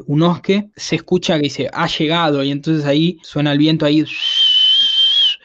[0.06, 4.04] un osque, se escucha que dice, ha llegado, y entonces ahí suena el viento ahí.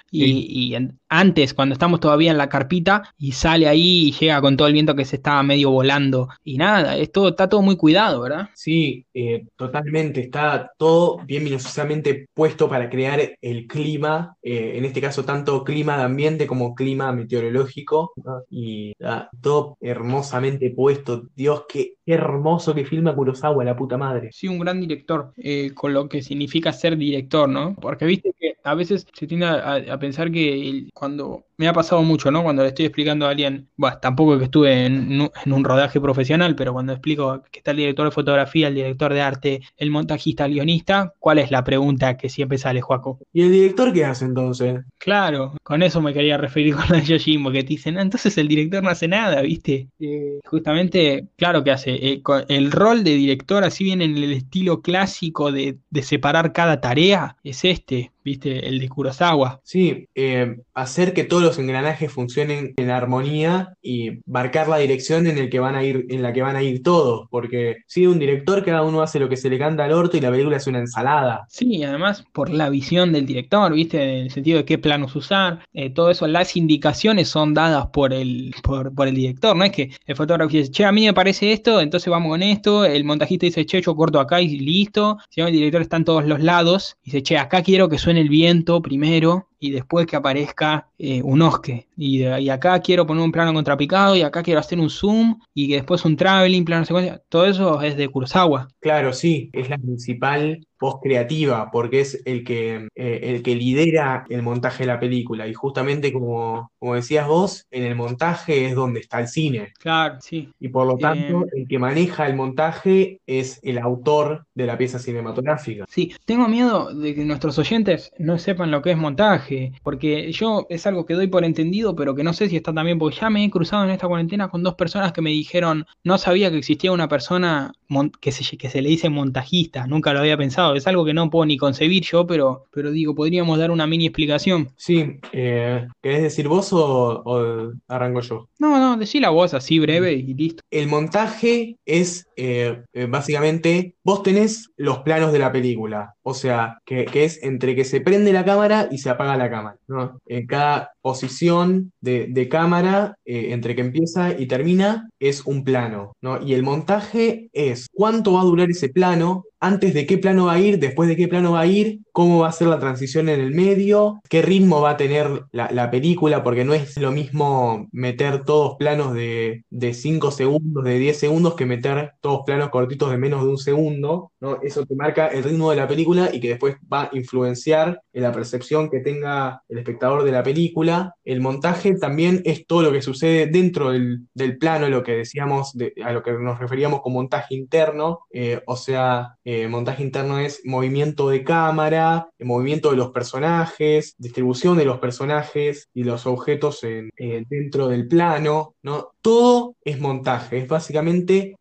[0.10, 4.42] Y, y en- antes, cuando estamos todavía en la carpita, y sale ahí y llega
[4.42, 6.30] con todo el viento que se estaba medio volando.
[6.44, 8.50] Y nada, esto está todo muy cuidado, ¿verdad?
[8.54, 10.22] Sí, eh, totalmente.
[10.22, 15.98] Está todo bien minuciosamente puesto para crear el clima, eh, en este caso tanto clima
[15.98, 18.14] de ambiente como clima meteorológico.
[18.50, 21.28] Y está todo hermosamente puesto.
[21.36, 24.30] Dios, qué hermoso que filma Kurosawa, la puta madre.
[24.32, 27.76] Sí, un gran director, eh, con lo que significa ser director, ¿no?
[27.76, 32.32] Porque viste que a veces se tiende a, pensar que cuando me ha pasado mucho,
[32.32, 32.44] ¿no?
[32.44, 36.74] Cuando le estoy explicando a alguien, bueno, tampoco que estuve en, un rodaje profesional, pero
[36.74, 40.54] cuando explico que está el director de fotografía, el director de arte, el montajista, el
[40.54, 43.20] guionista, ¿cuál es la pregunta que siempre sale, Juaco?
[43.32, 44.82] ¿Y el director qué hace entonces?
[44.98, 48.38] Claro, con eso me quería referir con la de Yojimbo, que te dicen, ah, entonces
[48.38, 49.88] el director no hace nada, ¿viste?
[50.00, 51.92] Eh, justamente, claro que hace.
[51.92, 56.82] Eh, el rol de director, así bien en el estilo clásico de, de separar cada
[56.82, 58.68] tarea, es este ¿viste?
[58.68, 59.62] El de Kurosawa.
[59.64, 65.38] Sí, eh, hacer que todos los engranajes funcionen en armonía y marcar la dirección en,
[65.38, 68.20] el que van a ir, en la que van a ir todos, porque si un
[68.20, 70.68] director cada uno hace lo que se le canta al orto y la película es
[70.68, 71.46] una ensalada.
[71.48, 74.02] Sí, además por la visión del director, ¿viste?
[74.02, 78.12] En el sentido de qué planos usar, eh, todo eso, las indicaciones son dadas por
[78.12, 81.14] el, por, por, el director, no es que el fotógrafo dice, che, a mí me
[81.14, 85.18] parece esto, entonces vamos con esto, el montajista dice, che, yo corto acá y listo,
[85.30, 88.17] si el director está en todos los lados, y dice, che, acá quiero que suene
[88.18, 91.88] el viento primero y después que aparezca eh, un osque.
[91.96, 95.68] Y, y, acá quiero poner un plano contrapicado y acá quiero hacer un zoom y
[95.68, 97.22] que después un traveling, plano secuencia.
[97.30, 98.68] Todo eso es de Kurosawa.
[98.80, 104.26] Claro, sí, es la principal post creativa porque es el que, eh, el que lidera
[104.30, 105.48] el montaje de la película.
[105.48, 109.74] Y justamente como, como decías vos, en el montaje es donde está el cine.
[109.80, 110.50] Claro, sí.
[110.60, 114.78] Y por lo tanto, eh, el que maneja el montaje es el autor de la
[114.78, 115.86] pieza cinematográfica.
[115.90, 119.47] Sí, tengo miedo de que nuestros oyentes no sepan lo que es montaje
[119.84, 123.00] porque yo es algo que doy por entendido, pero que no sé si está también,
[123.00, 126.18] porque ya me he cruzado en esta cuarentena con dos personas que me dijeron, no
[126.18, 127.74] sabía que existía una persona
[128.20, 131.30] que se, que se le dice montajista, nunca lo había pensado, es algo que no
[131.30, 134.70] puedo ni concebir yo, pero, pero digo, podríamos dar una mini explicación.
[134.76, 138.50] Sí, eh, ¿querés decir vos o, arranco yo?
[138.60, 140.64] No, no, decí la voz así breve y listo.
[140.70, 146.82] El montaje es eh, eh, básicamente, vos tenés los planos de la película, o sea,
[146.84, 150.20] que, es entre que se prende la cámara y se apaga la cámara, ¿no?
[150.26, 156.42] En cada posición de, cámara, eh, entre que empieza y termina, es un plano, ¿no?
[156.42, 160.54] Y el montaje es cuánto va a durar ese plano, antes de qué plano va
[160.54, 163.30] a ir, después de qué plano va a ir, cómo va a ser la transición
[163.30, 167.88] en el medio, qué ritmo va a tener la, película, porque no es lo mismo
[167.92, 173.10] meter todos planos de, de 5 segundos, de 10 segundos, que meter todos planos cortitos
[173.10, 174.60] de menos de un segundo, ¿no?
[174.62, 178.24] Eso te marca el ritmo de la película y que después va a influenciar en
[178.24, 181.16] la percepción que tenga el espectador de la película.
[181.24, 184.28] El montaje también es todo lo que sucede dentro del,
[184.60, 189.38] plano, lo que decíamos, a lo que nos referíamos con montaje interno, eh, o sea,
[189.46, 195.88] eh, montaje interno es movimiento de cámara, movimiento de los personajes, distribución de los personajes
[195.94, 199.12] y los objetos en, eh, dentro del plano, ¿no?
[199.22, 201.56] Todo es montaje, es básicamente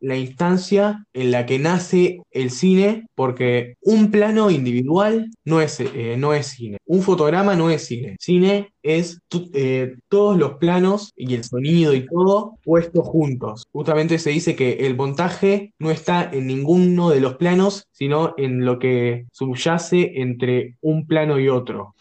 [0.00, 5.82] la instancia en la que nace el cine, porque un plano individual no es,
[6.16, 9.20] no es cine, un fotograma no es cine, cine es
[9.54, 13.64] eh, todos los planos y el sonido y todo puestos juntos.
[13.72, 18.64] Justamente se dice que el montaje no está en ninguno de los planos, sino en
[18.64, 21.94] lo que subyace entre un plano y otro.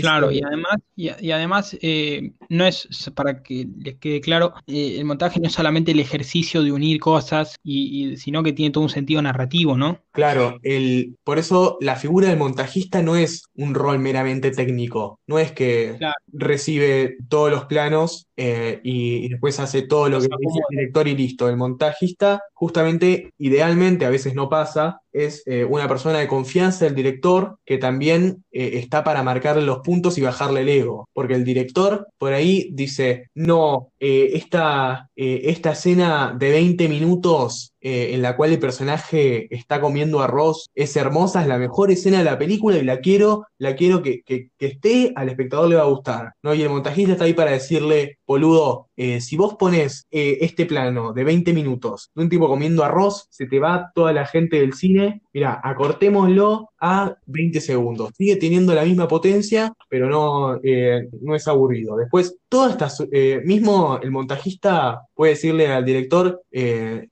[0.00, 5.04] claro, y además, y, además eh, no es, para que les quede claro, eh, el
[5.04, 8.90] montaje no es solamente el ejercicio de unir cosas, y, sino que tiene todo un
[8.90, 9.98] sentido narrativo, ¿no?
[10.12, 15.38] Claro, el, por eso la figura del montajista no es un rol meramente técnico, no
[15.38, 15.96] es que
[16.32, 21.16] recibe todos los planos eh, y, después hace todo lo que dice el director y
[21.16, 21.48] listo.
[21.48, 26.94] El montajista, justamente, idealmente, a veces no pasa, es eh, una persona de confianza del
[26.94, 31.08] director que también eh, está para marcarle los puntos y bajarle el ego.
[31.14, 38.36] Porque el director por ahí dice, no, esta, esta escena de 20 minutos en la
[38.36, 42.76] cual el personaje está comiendo arroz es hermosa, es la mejor escena de la película
[42.76, 46.32] y la quiero, la quiero que, que esté, al espectador le va a gustar.
[46.42, 46.52] ¿no?
[46.52, 51.12] Y el montajista está ahí para decirle, boludo, eh, si vos pones eh, este plano
[51.12, 54.72] de 20 minutos de un tipo comiendo arroz, se te va toda la gente del
[54.74, 55.22] cine.
[55.32, 58.10] Mira, acortémoslo a 20 segundos.
[58.16, 61.96] Sigue teniendo la misma potencia, pero no, eh, no es aburrido.
[61.96, 66.42] Después, toda esta, su- eh, mismo el montajista puede decirle al director,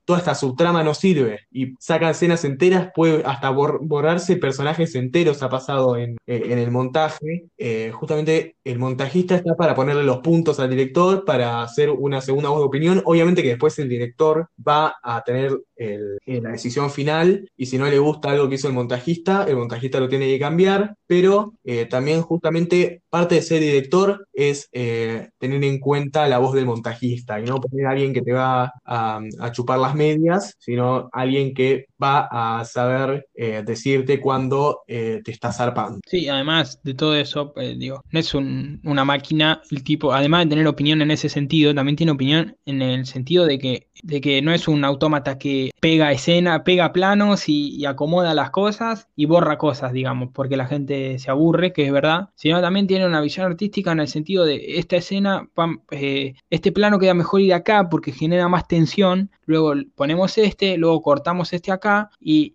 [0.04, 5.42] toda esta subtrama no sirve y saca escenas enteras, puede hasta bor- borrarse personajes enteros,
[5.42, 7.44] ha pasado en, en el montaje.
[7.92, 12.60] Justamente el montajista está para ponerle los puntos al director, para hacer una segunda voz
[12.60, 13.02] de opinión.
[13.04, 17.86] Obviamente que después el director va a tener eh, la decisión final y si no
[17.86, 21.86] le gusta algo que hizo el montajista, el montajista lo tiene que cambiar, pero eh,
[21.86, 27.38] también justamente parte de ser director es eh, tener en cuenta la voz del montajista
[27.38, 29.20] y no poner a alguien que te va a,
[29.52, 35.52] chupar las medias, sino alguien que va a saber eh, decirte cuando eh, te está
[35.52, 36.00] zarpando.
[36.04, 40.50] Sí, además de todo eso, digo, no es un- una máquina, el tipo, además de
[40.50, 44.42] tener opinión en ese sentido, también tiene opinión en el sentido de que, de que
[44.42, 49.58] no es un autómata que pega escena, pega planos y, acomoda las cosas y borra
[49.58, 53.44] cosas, digamos, porque la gente se aburre, que es verdad, sino también tiene una visión
[53.44, 55.46] artística en el sentido de esta escena,
[55.90, 61.02] eh, este plano queda mejor ir acá porque genera más tensión, luego ponemos este, luego
[61.02, 62.54] cortamos este acá y,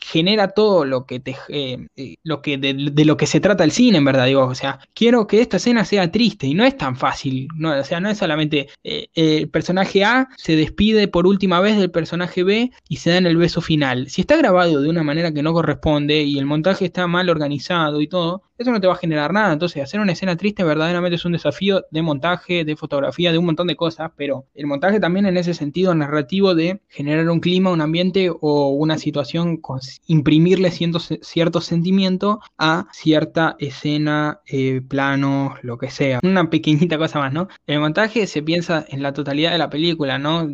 [0.00, 3.62] genera todo lo que te eh, eh, lo que de, de lo que se trata
[3.62, 6.64] el cine, en verdad, digo, o sea, quiero que esta escena sea triste y no
[6.64, 11.28] es tan fácil, no, o sea, no es solamente el personaje A se despide por
[11.28, 12.55] última vez del personaje B
[12.88, 14.08] y se dan el beso final.
[14.08, 18.00] Si está grabado de una manera que no corresponde y el montaje está mal organizado
[18.00, 19.52] y todo, eso no te va a generar nada.
[19.52, 23.46] Entonces, hacer una escena triste verdaderamente es un desafío de montaje, de fotografía, de un
[23.46, 27.70] montón de cosas, pero el montaje también en ese sentido narrativo de generar un clima,
[27.70, 35.56] un ambiente o una situación, con, imprimirle cierto, cierto sentimiento a cierta escena, eh, plano,
[35.62, 36.20] lo que sea.
[36.22, 37.48] Una pequeñita cosa más, ¿no?
[37.66, 40.48] El montaje se piensa en la totalidad de la película, ¿no?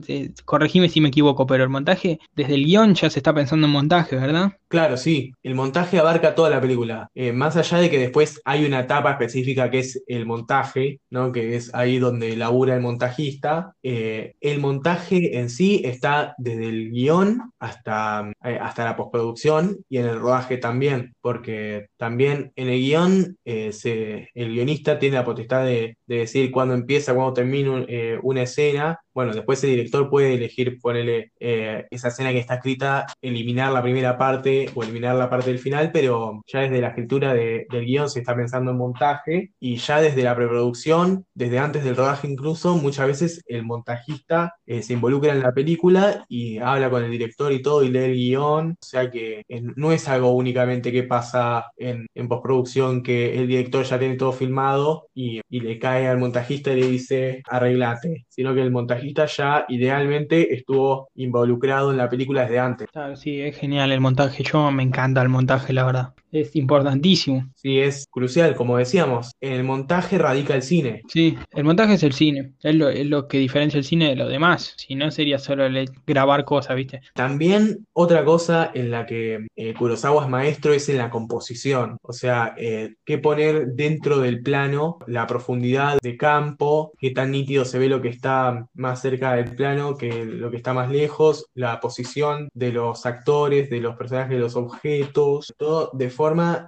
[0.45, 3.73] Corregime si me equivoco, pero el montaje, desde el guion ya se está pensando en
[3.73, 4.53] montaje, ¿verdad?
[4.69, 7.11] Claro, sí, el montaje abarca toda la película.
[7.15, 11.31] Eh, más allá de que después hay una etapa específica que es el montaje, ¿no?
[11.33, 13.75] Que es ahí donde labura el montajista.
[13.85, 19.99] eh, el montaje en sí está desde el guion hasta, eh, hasta la postproducción y
[19.99, 25.25] en el rodaje también, porque también en el guion eh, se- el guionista tiene la
[25.25, 27.87] potestad de, de decir cuándo empieza, cuándo termina un-
[28.23, 28.99] una escena.
[29.15, 33.83] Bueno, después el director puede elegir ponerle eh, esa escena que está escrita, eliminar la
[33.83, 37.85] primera parte o eliminar la parte del final, pero ya desde la escritura de- del
[37.85, 42.27] guion se está pensando en montaje y ya desde la preproducción, desde antes del rodaje
[42.27, 47.11] incluso, muchas veces el montajista eh, se involucra en la película y habla con el
[47.11, 50.91] director y todo y lee el guion, o sea que eh, no es algo únicamente
[50.91, 55.79] que pasa en, en postproducción, que el director ya tiene todo filmado y, y le
[55.79, 59.02] cae al montajista y le dice arreglate, sino que el montajista
[59.37, 62.89] ya idealmente estuvo involucrado en la película desde antes.
[63.15, 64.43] Sí, es genial el montaje.
[64.43, 66.15] Yo me encanta el montaje, la verdad.
[66.33, 67.47] Es importantísimo.
[67.55, 71.03] Sí, es crucial, como decíamos, en el montaje radica el cine.
[71.09, 72.55] Sí, el montaje es el cine.
[72.63, 74.75] Es lo, es lo que diferencia el cine de lo demás.
[74.79, 77.03] Si no, sería solo el grabar cosas, ¿viste?
[77.15, 82.15] También otra cosa en la que eh, Kurosawa es maestro es en la composición, o
[82.15, 87.79] sea, eh, qué poner dentro del plano, la profundidad de campo, qué tan nítido se
[87.79, 91.79] ve lo que está más cerca del plano que lo que está más lejos, la
[91.81, 96.22] posición de los actores, de los personajes, de los objetos, todo de forma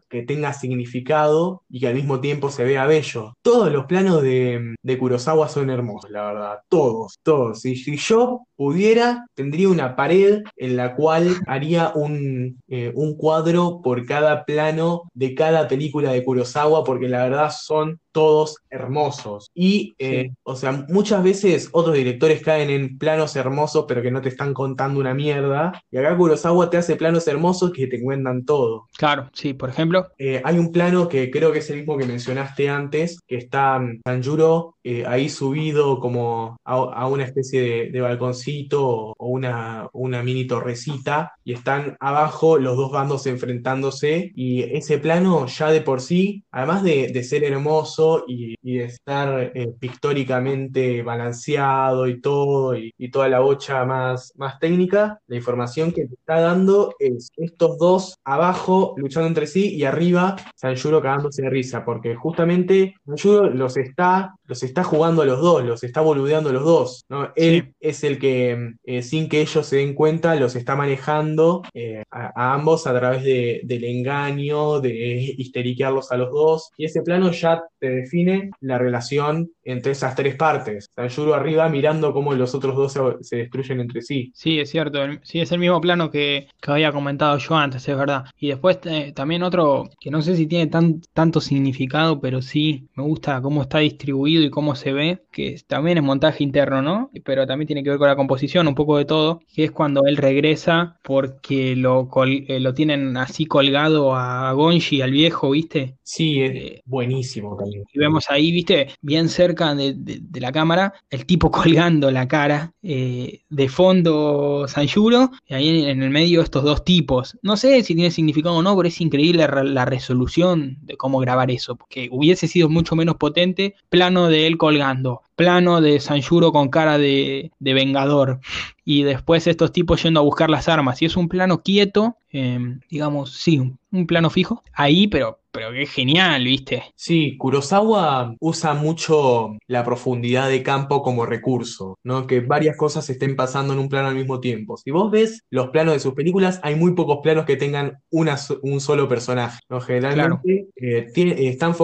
[0.09, 3.35] que tenga significado y que al mismo tiempo se vea bello.
[3.43, 7.65] Todos los planos de, de Kurosawa son hermosos, la verdad, todos, todos.
[7.65, 13.81] Y si yo pudiera, tendría una pared en la cual haría un, eh, un cuadro
[13.83, 19.51] por cada plano de cada película de Kurosawa, porque la verdad son todos hermosos.
[19.55, 20.37] Y, eh, Sí.
[20.45, 24.55] o sea, muchas veces otros directores caen en planos hermosos, pero que no te están
[24.55, 25.73] contando una mierda.
[25.91, 28.87] Y acá Kurosawa te hace planos hermosos que te cuentan todo.
[28.97, 30.07] Claro, sí, por ejemplo.
[30.19, 33.81] Eh, hay un plano que creo que es el mismo que mencionaste antes, que está
[34.05, 34.77] Sanjuro
[35.07, 41.53] ahí subido como a, a una especie de, de balconcito o, una, mini torrecita y
[41.53, 47.25] están abajo los dos bandos enfrentándose y ese plano ya de por sí, además de,
[47.25, 53.85] ser hermoso y, de estar eh, pictóricamente balanceado y todo y, y toda la bocha
[53.85, 59.47] más, más técnica, la información que te está dando es estos dos abajo luchando entre
[59.47, 65.23] sí y arriba Sanjuro cagándose de risa, porque justamente Sanjuro los está, los está jugando
[65.23, 67.33] a los dos, los está boludeando a los dos, ¿no?
[67.37, 67.73] Él Sí.
[67.81, 72.33] es el que, eh, sin que ellos se den cuenta, los está manejando eh, a,
[72.35, 77.31] a ambos a través de- del engaño, de histeriquearlos a los dos, y ese plano
[77.33, 80.91] ya te define la relación entre esas tres partes.
[80.95, 84.31] Sanjuro arriba mirando cómo los otros dos se, destruyen entre sí.
[84.35, 84.99] Sí, es cierto.
[85.23, 88.25] Sí, es el mismo plano que, había comentado yo antes, es verdad.
[88.39, 92.89] Y después eh, también otro que no sé si tiene tan, tanto significado, pero sí
[92.95, 97.11] me gusta cómo está distribuido y cómo se ve, que también es montaje interno, ¿no?
[97.25, 100.05] Pero también tiene que ver con la composición, un poco de todo, que es cuando
[100.07, 105.97] él regresa porque lo, eh, lo tienen así colgado a Gonji, al viejo, ¿viste?
[106.03, 107.85] Sí, es eh, buenísimo también.
[107.93, 108.89] Y vemos ahí, ¿viste?
[109.01, 115.55] Bien cerca de, la cámara, el tipo colgando la cara, eh, de fondo Sanjuro, y
[115.55, 117.39] ahí en, el medio estos dos tipos.
[117.43, 121.51] No sé si tiene significado o no, pero es increíble la, resolución de cómo grabar
[121.51, 126.69] eso, porque hubiese sido mucho menos potente plano de él colgando, plano de Sanjuro con
[126.69, 128.41] cara de, de vengador
[128.85, 131.01] y después estos tipos yendo a buscar las armas.
[131.03, 133.59] Y es un plano quieto, em, digamos, sí,
[133.91, 136.83] un, plano fijo, ahí, pero, pero que es genial, ¿viste?
[136.97, 142.27] Sí, Kurosawa usa mucho la profundidad de campo como recurso, ¿no?
[142.27, 144.77] Que varias cosas estén pasando en un plano al mismo tiempo.
[144.77, 148.37] Si vos ves los planos de sus películas, hay muy pocos planos que tengan una,
[148.63, 149.81] un solo personaje, ¿no?
[149.81, 151.75] Generalmente eh, están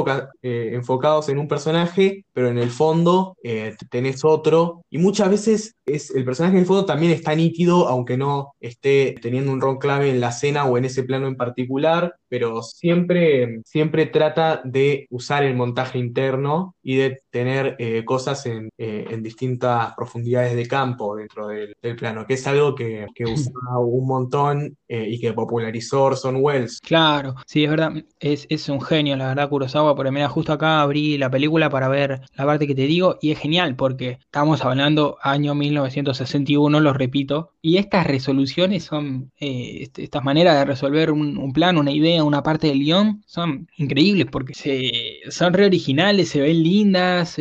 [0.42, 5.76] eh, enfocados en un personaje, pero en el fondo eh, tenés otro, y muchas veces
[5.94, 10.10] es el personaje el fondo también está nítido, aunque no esté teniendo un rol clave
[10.10, 15.42] en la escena o en ese plano en particular, pero siempre, siempre trata de usar
[15.42, 21.16] el montaje interno y de tener eh, cosas en, eh, en, distintas profundidades de campo
[21.16, 26.04] dentro del, plano, que es algo que, que usa un montón eh, y que popularizó
[26.04, 26.80] Orson Welles.
[26.80, 30.80] Claro, sí, es verdad, es, es un genio, la verdad, Kurosawa, porque mira, justo acá
[30.82, 34.64] abrí la película para ver la parte que te digo y es genial porque estamos
[34.64, 41.36] hablando año 1961, lo repito, y estas resoluciones son, este, estas maneras de resolver un,
[41.38, 46.28] un plano, una idea, una parte del guion, son increíbles porque se, son re originales,
[46.30, 47.36] se ven lindas,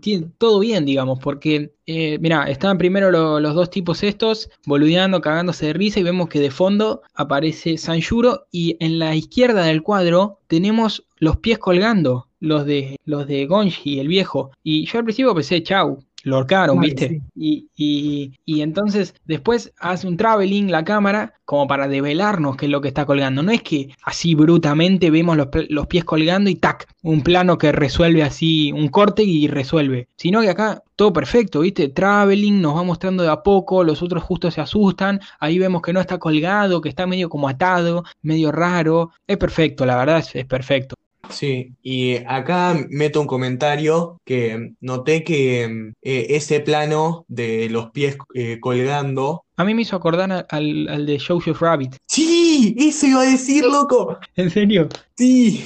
[0.00, 5.66] tienen todo bien, digamos, porque, eh, mira, estaban primero los dos tipos estos, boludeando, cagándose
[5.66, 10.40] de risa, y vemos que de fondo aparece Sanjuro, y en la izquierda del cuadro
[10.46, 15.34] tenemos los pies colgando, los de, los de Gonji, el viejo, y yo al principio
[15.34, 17.22] pensé, chau, lo ahorcaron, ¿viste?
[17.34, 22.72] Y, y, y, entonces después hace un traveling la cámara como para develarnos qué es
[22.72, 23.42] lo que está colgando.
[23.42, 27.72] No es que así brutamente vemos los, los, pies colgando y tac, un plano que
[27.72, 30.08] resuelve así, un corte y resuelve.
[30.16, 31.88] Sino que acá todo perfecto, ¿viste?
[31.88, 35.92] Traveling nos va mostrando de a poco, los otros justo se asustan, ahí vemos que
[35.92, 39.10] no está colgado, que está medio como atado, medio raro.
[39.26, 40.96] Es perfecto, la verdad es perfecto.
[41.30, 48.16] Sí, y acá meto un comentario que noté que eh, ese plano de los pies
[48.34, 49.44] eh, colgando.
[49.56, 51.96] A mí me hizo acordar al, de Joseph Rabbit.
[52.06, 52.74] ¡Sí!
[52.76, 54.18] Eso iba a decir, loco.
[54.34, 54.88] ¿En serio?
[55.16, 55.64] Sí.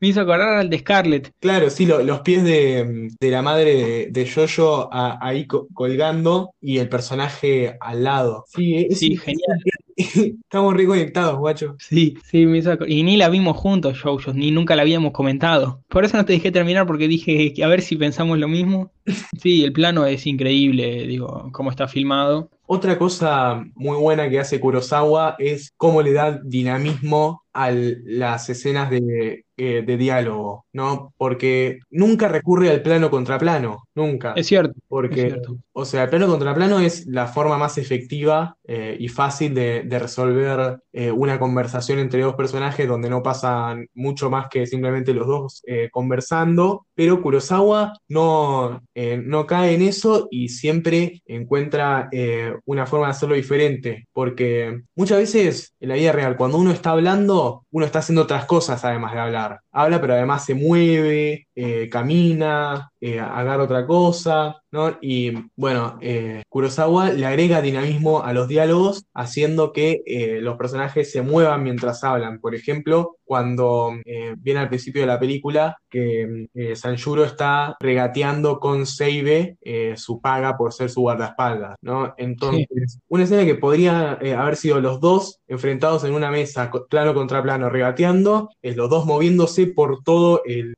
[0.00, 1.32] Me hizo acordar al de Scarlett.
[1.38, 8.02] Claro, sí, los pies de, la madre de, Jojo ahí colgando y el personaje al
[8.02, 8.44] lado.
[8.48, 9.60] Sí, sí genial.
[10.44, 11.74] Estamos reconectados, guacho.
[11.80, 12.76] Sí, sí, me hizo...
[12.86, 15.82] Y ni la vimos juntos, Jojo, ni nunca la habíamos comentado.
[15.88, 18.92] Por eso no te dejé terminar porque dije que a ver si pensamos lo mismo.
[19.40, 22.50] Sí, el plano es increíble, digo, cómo está filmado.
[22.66, 28.88] Otra cosa muy buena que hace Kurosawa es cómo le da dinamismo a las escenas
[28.88, 31.12] de, eh, de, diálogo, ¿no?
[31.16, 34.32] Porque nunca recurre al plano contra plano, nunca.
[34.36, 34.74] Es cierto.
[34.86, 35.34] Porque,
[35.72, 39.98] o sea, el plano contra plano es la forma más efectiva eh, y fácil de,
[39.98, 45.26] resolver eh, una conversación entre dos personajes donde no pasan mucho más que simplemente los
[45.26, 52.08] dos conversando, pero Kurosawa no, no cae en eso y siempre encuentra
[52.64, 56.90] una forma de hacerlo diferente, porque muchas veces en la vida real, cuando uno está
[56.90, 59.60] hablando, uno está haciendo otras cosas además de hablar.
[59.72, 64.98] Habla, pero además se mueve, eh, camina, eh, agarra otra cosa, ¿no?
[65.00, 70.02] Y bueno, eh, Kurosawa le agrega dinamismo a los diálogos, haciendo que
[70.40, 72.40] los personajes se muevan mientras hablan.
[72.40, 73.92] Por ejemplo, cuando
[74.38, 79.56] viene al principio de la película que Sanjuro está regateando con Seibe
[79.96, 82.14] su paga por ser su guardaespaldas, ¿no?
[82.16, 87.42] Entonces, una escena que podría haber sido los dos enfrentados en una mesa, plano contra
[87.42, 90.76] plano, regateando, los dos moviéndose por todo el,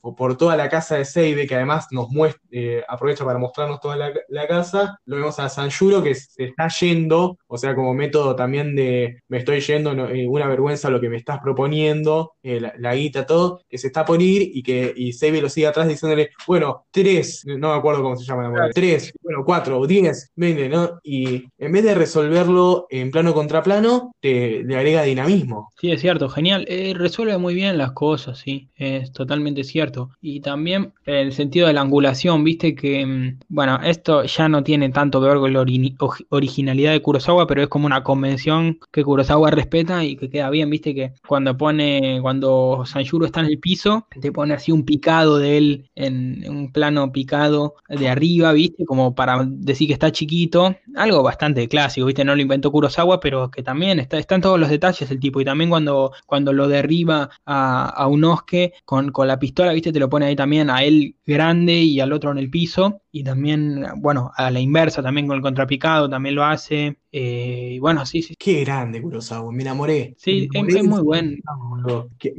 [0.00, 3.96] por toda la casa de Seibe, que además nos muestra, eh, aprovecha para mostrarnos toda
[3.96, 4.98] la, casa.
[5.04, 9.38] Lo vemos a Sanjuro que se está yendo O sea, como método también de me
[9.38, 13.26] estoy yendo, no, eh, una vergüenza lo que me estás proponiendo, eh, la, la guita,
[13.26, 16.86] todo, que se está por ir y que y Sebi lo sigue atrás diciéndole, bueno,
[16.90, 20.98] tres, no me acuerdo cómo se llama la moneda, tres, bueno, cuatro, diez, veinte, ¿no?
[21.02, 25.68] Y en vez de resolverlo en plano contra plano, te, le agrega dinamismo.
[25.78, 26.64] Sí, es cierto, genial.
[26.68, 30.10] Eh, resuelve muy bien las cosas, sí, es totalmente cierto.
[30.20, 34.88] Y también el sentido de la angulación, viste que, mm, bueno, esto ya no tiene
[34.90, 35.96] tanto que ver con la ori-
[36.30, 40.70] originalidad de Kurosawa, pero es como una convención que Kurosawa respeta y que queda bien,
[40.70, 45.38] viste que cuando pone, cuando Sanjuro está en el piso, te pone así un picado
[45.38, 50.76] de él en un plano picado de arriba, viste, como para decir que está chiquito,
[50.96, 54.58] algo bastante clásico, viste, no lo inventó Kurosawa, pero que también está, está en todos
[54.58, 59.28] los detalles el tipo, y también cuando, cuando lo derriba a, a Unosuke con, con
[59.28, 62.38] la pistola, viste, te lo pone ahí también a él grande y al otro en
[62.38, 66.96] el piso, y también, bueno, a la inversa, también con el contrapicado, también lo hace,
[67.12, 70.14] eh, y bueno, sí, sí, Qué grande Kurosawa, me enamoré.
[70.16, 71.42] Sí, Me es- enamoré es muy buen.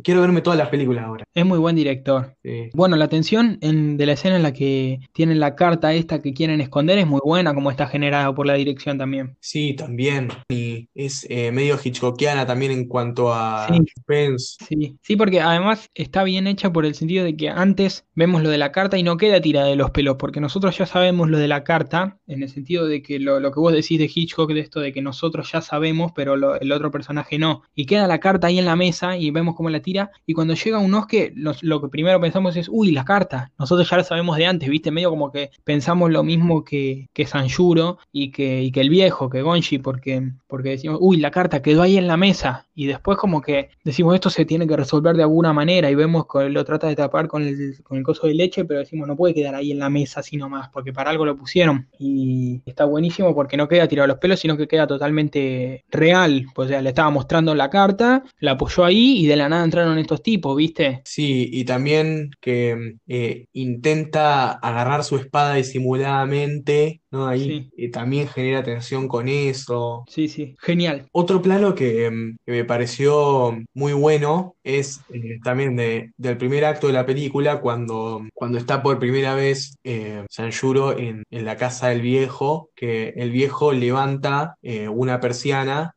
[0.03, 1.25] Quiero verme todas las películas ahora.
[1.35, 2.35] es muy buen director.
[2.43, 2.69] Sí.
[2.73, 6.33] Bueno, la tensión en- de la escena en la que tienen la carta esta que
[6.33, 9.35] quieren esconder es muy buena, como está generada por la dirección también.
[9.39, 10.29] Sí, también.
[10.49, 13.79] Y es eh, medio hitchcockiana también en cuanto a Sí.
[13.95, 14.55] suspense.
[14.67, 18.49] Sí, sí, porque además está bien hecha por el sentido de que antes vemos lo
[18.49, 21.37] de la carta y no queda tirada de los pelos, porque nosotros ya sabemos lo
[21.37, 24.51] de la carta, en el sentido de que lo, lo que vos decís de Hitchcock,
[24.51, 27.63] de esto de que nosotros ya sabemos, pero lo- el otro personaje no.
[27.75, 30.53] Y queda la carta ahí en la mesa y vemos cómo la tira, y cuando
[30.53, 33.51] llega un Osque, lo que primero pensamos es, uy, la carta.
[33.59, 34.91] Nosotros ya la sabemos de antes, ¿viste?
[34.91, 39.29] Medio como que pensamos lo mismo que, que Sanjuro y que, y que el viejo,
[39.29, 42.67] que Gonshi, porque, porque decimos, uy, la carta quedó ahí en la mesa.
[42.75, 46.25] Y después como que decimos, esto se tiene que resolver de alguna manera y vemos
[46.31, 49.15] que lo trata de tapar con el, con el coso de leche, pero decimos, no
[49.15, 50.37] puede quedar ahí en la mesa así
[50.71, 51.87] porque para algo lo pusieron.
[51.99, 56.45] Y está buenísimo porque no queda tirado los pelos, sino que queda totalmente real.
[56.53, 59.97] Pues, sea, le estaba mostrando la carta, la apoyó ahí y de la nada entraron
[59.97, 61.01] estos tipos, ¿viste?
[61.05, 67.27] Sí, y también que eh, intenta agarrar su espada disimuladamente, ¿no?
[67.27, 67.69] Ahí Sí.
[67.77, 70.03] eh, también genera tensión con eso.
[70.09, 71.07] Sí, sí, genial.
[71.13, 72.11] Otro plano que,
[72.45, 77.61] que me pareció muy bueno es eh, también de, del primer acto de la película,
[77.61, 83.09] cuando, cuando está por primera vez eh, Sanjuro en, en la casa del viejo, que
[83.15, 85.95] el viejo levanta eh, una persiana,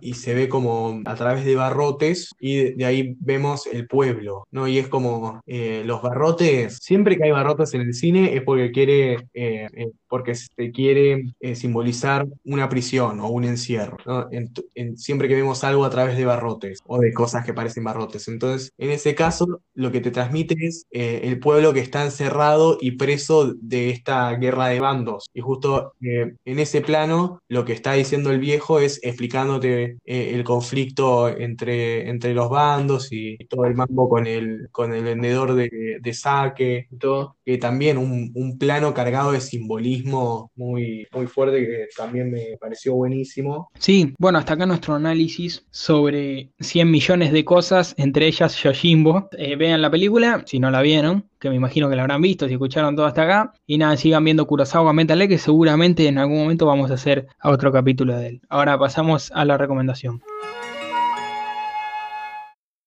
[0.00, 4.68] Y se ve como a través de barrotes y de, ahí vemos el pueblo, ¿no?
[4.68, 8.70] Y es como eh, los barrotes, siempre que hay barrotes en el cine es porque
[8.70, 13.96] quiere, eh, eh, porque se quiere simbolizar una prisión o un encierro,
[14.94, 18.28] siempre que vemos algo a través de barrotes o de cosas que parecen barrotes.
[18.28, 22.92] Entonces, en ese caso, lo que te transmite es el pueblo que está encerrado y
[22.92, 25.28] preso de esta guerra de bandos.
[25.34, 29.00] Y justo en ese plano, lo que está diciendo el viejo es
[29.56, 35.02] eh, el conflicto entre, entre los bandos y, todo el mambo con el, con el
[35.02, 41.06] vendedor de, de sake y todo, que también un, un plano cargado de simbolismo muy,
[41.12, 43.70] muy fuerte que también me pareció buenísimo.
[43.78, 49.28] Sí, bueno, hasta acá nuestro análisis sobre 100 millones de cosas, entre ellas Yojimbo.
[49.38, 52.46] Eh, vean la película, si no la vieron, que me imagino que la habrán visto,
[52.46, 53.52] si escucharon todo hasta acá.
[53.66, 57.26] Y nada, sigan viendo Kurosawa Metal Gear, que seguramente en algún momento vamos a hacer
[57.40, 58.40] a otro capítulo de él.
[58.48, 60.22] Ahora pasamos a la recomendación.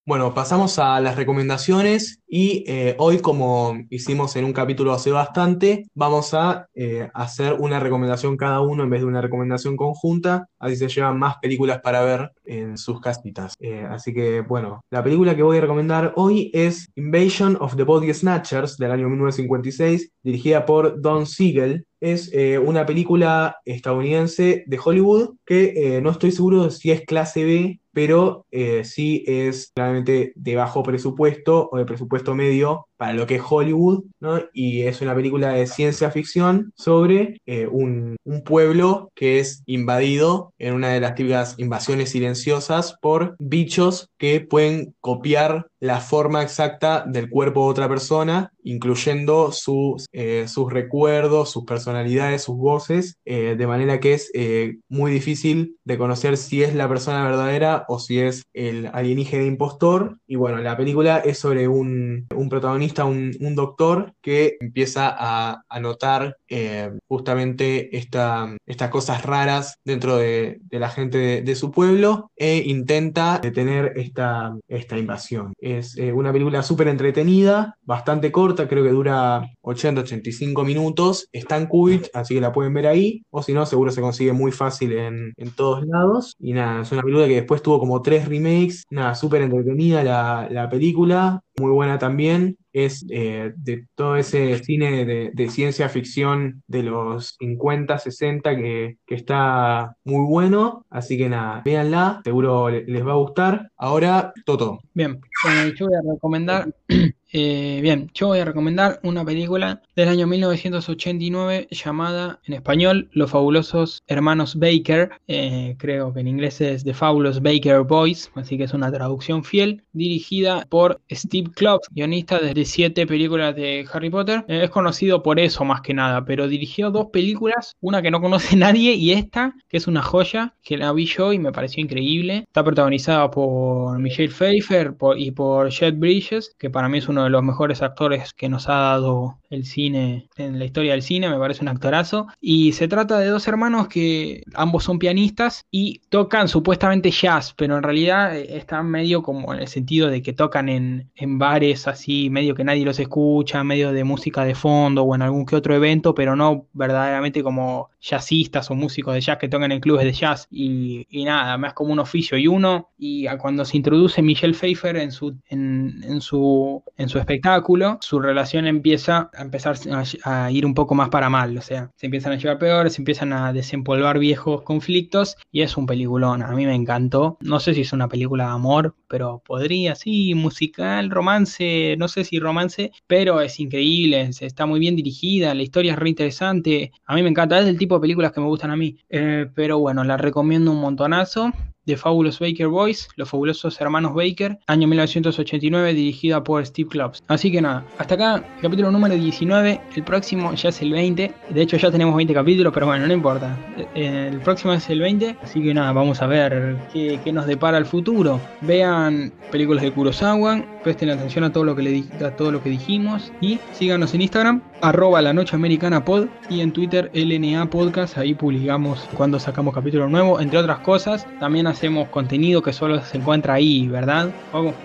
[0.03, 5.85] Bueno, pasamos a las recomendaciones y eh, hoy, como hicimos en un capítulo hace bastante,
[5.93, 10.75] vamos a eh, hacer una recomendación cada uno en vez de una recomendación conjunta, así
[10.75, 13.53] se llevan más películas para ver en sus casitas.
[13.59, 17.83] Eh, así que, bueno, la película que voy a recomendar hoy es Invasion of the
[17.83, 21.85] Body Snatchers del año 1956, dirigida por Don Siegel.
[21.99, 22.31] Es
[22.65, 28.45] una película estadounidense de Hollywood que no estoy seguro de si es clase B, pero
[28.51, 33.41] eh, sí es claramente de bajo presupuesto o de presupuesto medio para lo que es
[33.43, 34.41] Hollywood, ¿no?
[34.53, 40.53] Y es una película de ciencia ficción sobre eh, un, un pueblo que es invadido
[40.59, 47.03] en una de las típicas invasiones silenciosas por bichos que pueden copiar la forma exacta
[47.07, 53.55] del cuerpo de otra persona, incluyendo sus, eh, sus recuerdos, sus personalidades, sus voces, eh,
[53.57, 57.97] de manera que es eh, muy difícil de conocer si es la persona verdadera o
[57.97, 60.19] si es el alienígena impostor.
[60.27, 63.05] Y bueno, la película es sobre un, un protagonista protagonista
[63.45, 70.89] un, doctor que empieza a, notar eh, justamente esta, estas cosas raras dentro de, la
[70.89, 74.53] gente de, su pueblo e intenta detener esta,
[74.97, 75.53] invasión.
[75.59, 81.67] Es eh, una película súper entretenida, bastante corta, creo que dura 80-85 minutos, está en
[81.67, 84.93] Qubit, así que la pueden ver ahí, o si no, seguro se consigue muy fácil
[84.93, 86.35] en, todos lados.
[86.39, 90.69] Y nada, es una película que después tuvo como tres remakes, nada, súper entretenida la
[90.69, 92.57] película, muy buena también.
[92.73, 99.15] Es eh, de todo ese cine de, ciencia ficción de los 50, 60 que, que
[99.15, 100.85] está muy bueno.
[100.89, 103.69] Así que nada, véanla, seguro le- les va a gustar.
[103.77, 104.79] Ahora, Toto.
[104.93, 106.73] Bien, bueno, yo voy a recomendar,
[107.33, 113.31] eh, bien, yo voy a recomendar una película del año 1989 llamada en español Los
[113.31, 118.65] fabulosos hermanos Baker, eh, creo que en inglés es The Fabulous Baker Boys, así que
[118.65, 124.43] es una traducción fiel, dirigida por Steve Kloves, guionista de siete películas de Harry Potter.
[124.49, 128.19] Eh, es conocido por eso más que nada, pero dirigió dos películas, una que no
[128.21, 131.81] conoce nadie y esta, que es una joya, que la vi yo y me pareció
[131.81, 132.43] increíble.
[132.47, 137.20] Está protagonizada por Michelle Pfeiffer por- y por Jet Bridges, que para mí es uno
[137.23, 141.29] de los mejores actores que nos ha dado el cine en la historia del cine,
[141.29, 142.27] me parece un actorazo.
[142.39, 147.77] Y se trata de dos hermanos que ambos son pianistas y tocan supuestamente jazz, pero
[147.77, 151.87] en realidad eh, están medio como en el sentido de que tocan en, en bares
[151.87, 155.55] así, medio que nadie los escucha, medio de música de fondo o en algún que
[155.55, 160.05] otro evento, pero no verdaderamente como jazzistas o músicos de jazz que tocan en clubes
[160.05, 160.47] de jazz.
[160.49, 162.37] Y, y nada, más como un oficio.
[162.37, 167.97] Y uno, y cuando se introduce Michelle Pfeiffer en su, en su, en su espectáculo,
[168.01, 169.75] su relación empieza a empezar
[170.23, 171.57] a, ir un poco más para mal.
[171.57, 175.77] O sea, se empiezan a llevar peor, se empiezan a desempolvar viejos conflictos y es
[175.77, 176.43] un peliculón.
[176.43, 177.37] A mí me encantó.
[177.41, 182.23] No sé si es una película de amor, pero podría, sí, musical, romance, no sé
[182.23, 186.91] si romance, pero es increíble, es- está muy bien dirigida, la historia es re interesante.
[187.05, 188.97] A mí me encanta, es del tipo de películas que me gustan a mí.
[189.09, 191.51] Eh, pero bueno, la recomiendo un montonazo.
[191.85, 197.23] The Fabulous Baker Boys, Los Fabulosos Hermanos Baker, año 1989, dirigida por Steve Kloves.
[197.27, 201.61] Así que nada, hasta acá, capítulo número 19, el próximo ya es el 20, de
[201.61, 203.57] hecho ya tenemos 20 capítulos, pero bueno, no importa,
[203.95, 207.77] Eh, el próximo es el 20, así que nada, vamos a ver qué, nos depara
[207.77, 208.39] el futuro.
[208.61, 212.69] Vean películas de Kurosawa, presten atención a todo lo que, le, a todo lo que
[212.69, 218.17] dijimos y síganos en Instagram, arroba la noche americana pod y en Twitter LNA Podcast,
[218.17, 223.17] ahí publicamos cuando sacamos capítulo nuevo, entre otras cosas, también hacemos contenido que solo se
[223.17, 224.31] encuentra ahí, ¿verdad?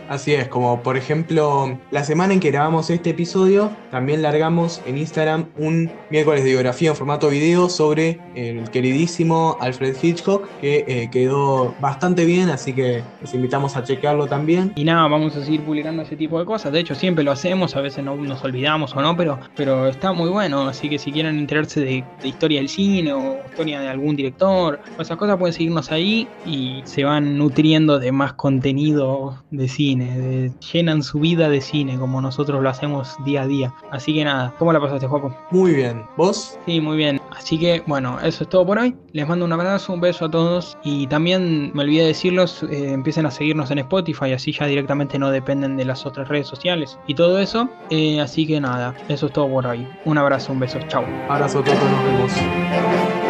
[0.08, 4.98] Así es, como por ejemplo, la semana en que grabamos este episodio, también largamos en
[4.98, 11.08] Instagram un miércoles de biografía en formato video sobre el queridísimo Alfred Hitchcock, que eh,
[11.10, 14.72] quedó bastante bien, así que les invitamos a chequearlo también.
[14.76, 16.72] Y nada, vamos a seguir publicando ese tipo de cosas.
[16.72, 19.38] De hecho, siempre lo hacemos, a veces no nos olvidamos o no, pero,
[19.86, 20.66] pero está muy bueno.
[20.68, 24.80] Así que si quieren enterarse de, de historia del cine o historia de algún director
[24.96, 30.18] o esas cosas, pueden seguirnos ahí y se van nutriendo de más contenido de cine.
[30.18, 33.74] de- llenan su vida de cine como nosotros lo hacemos día a día.
[33.90, 35.36] Así que nada, ¿cómo la pasaste, Juaco?
[35.50, 36.58] Muy bien, ¿vos?
[36.66, 37.18] Sí, muy bien.
[37.36, 38.96] Así que bueno, eso es todo por hoy.
[39.12, 40.76] Les mando un abrazo, un beso a todos.
[40.82, 45.30] Y también me olvidé decirlos, eh, empiecen a seguirnos en Spotify, así ya directamente no
[45.30, 47.68] dependen de las otras redes sociales y todo eso.
[47.90, 49.86] Eh, así que nada, eso es todo por hoy.
[50.04, 51.04] Un abrazo, un beso, chao.
[51.28, 53.25] Abrazo a todos, nos vemos.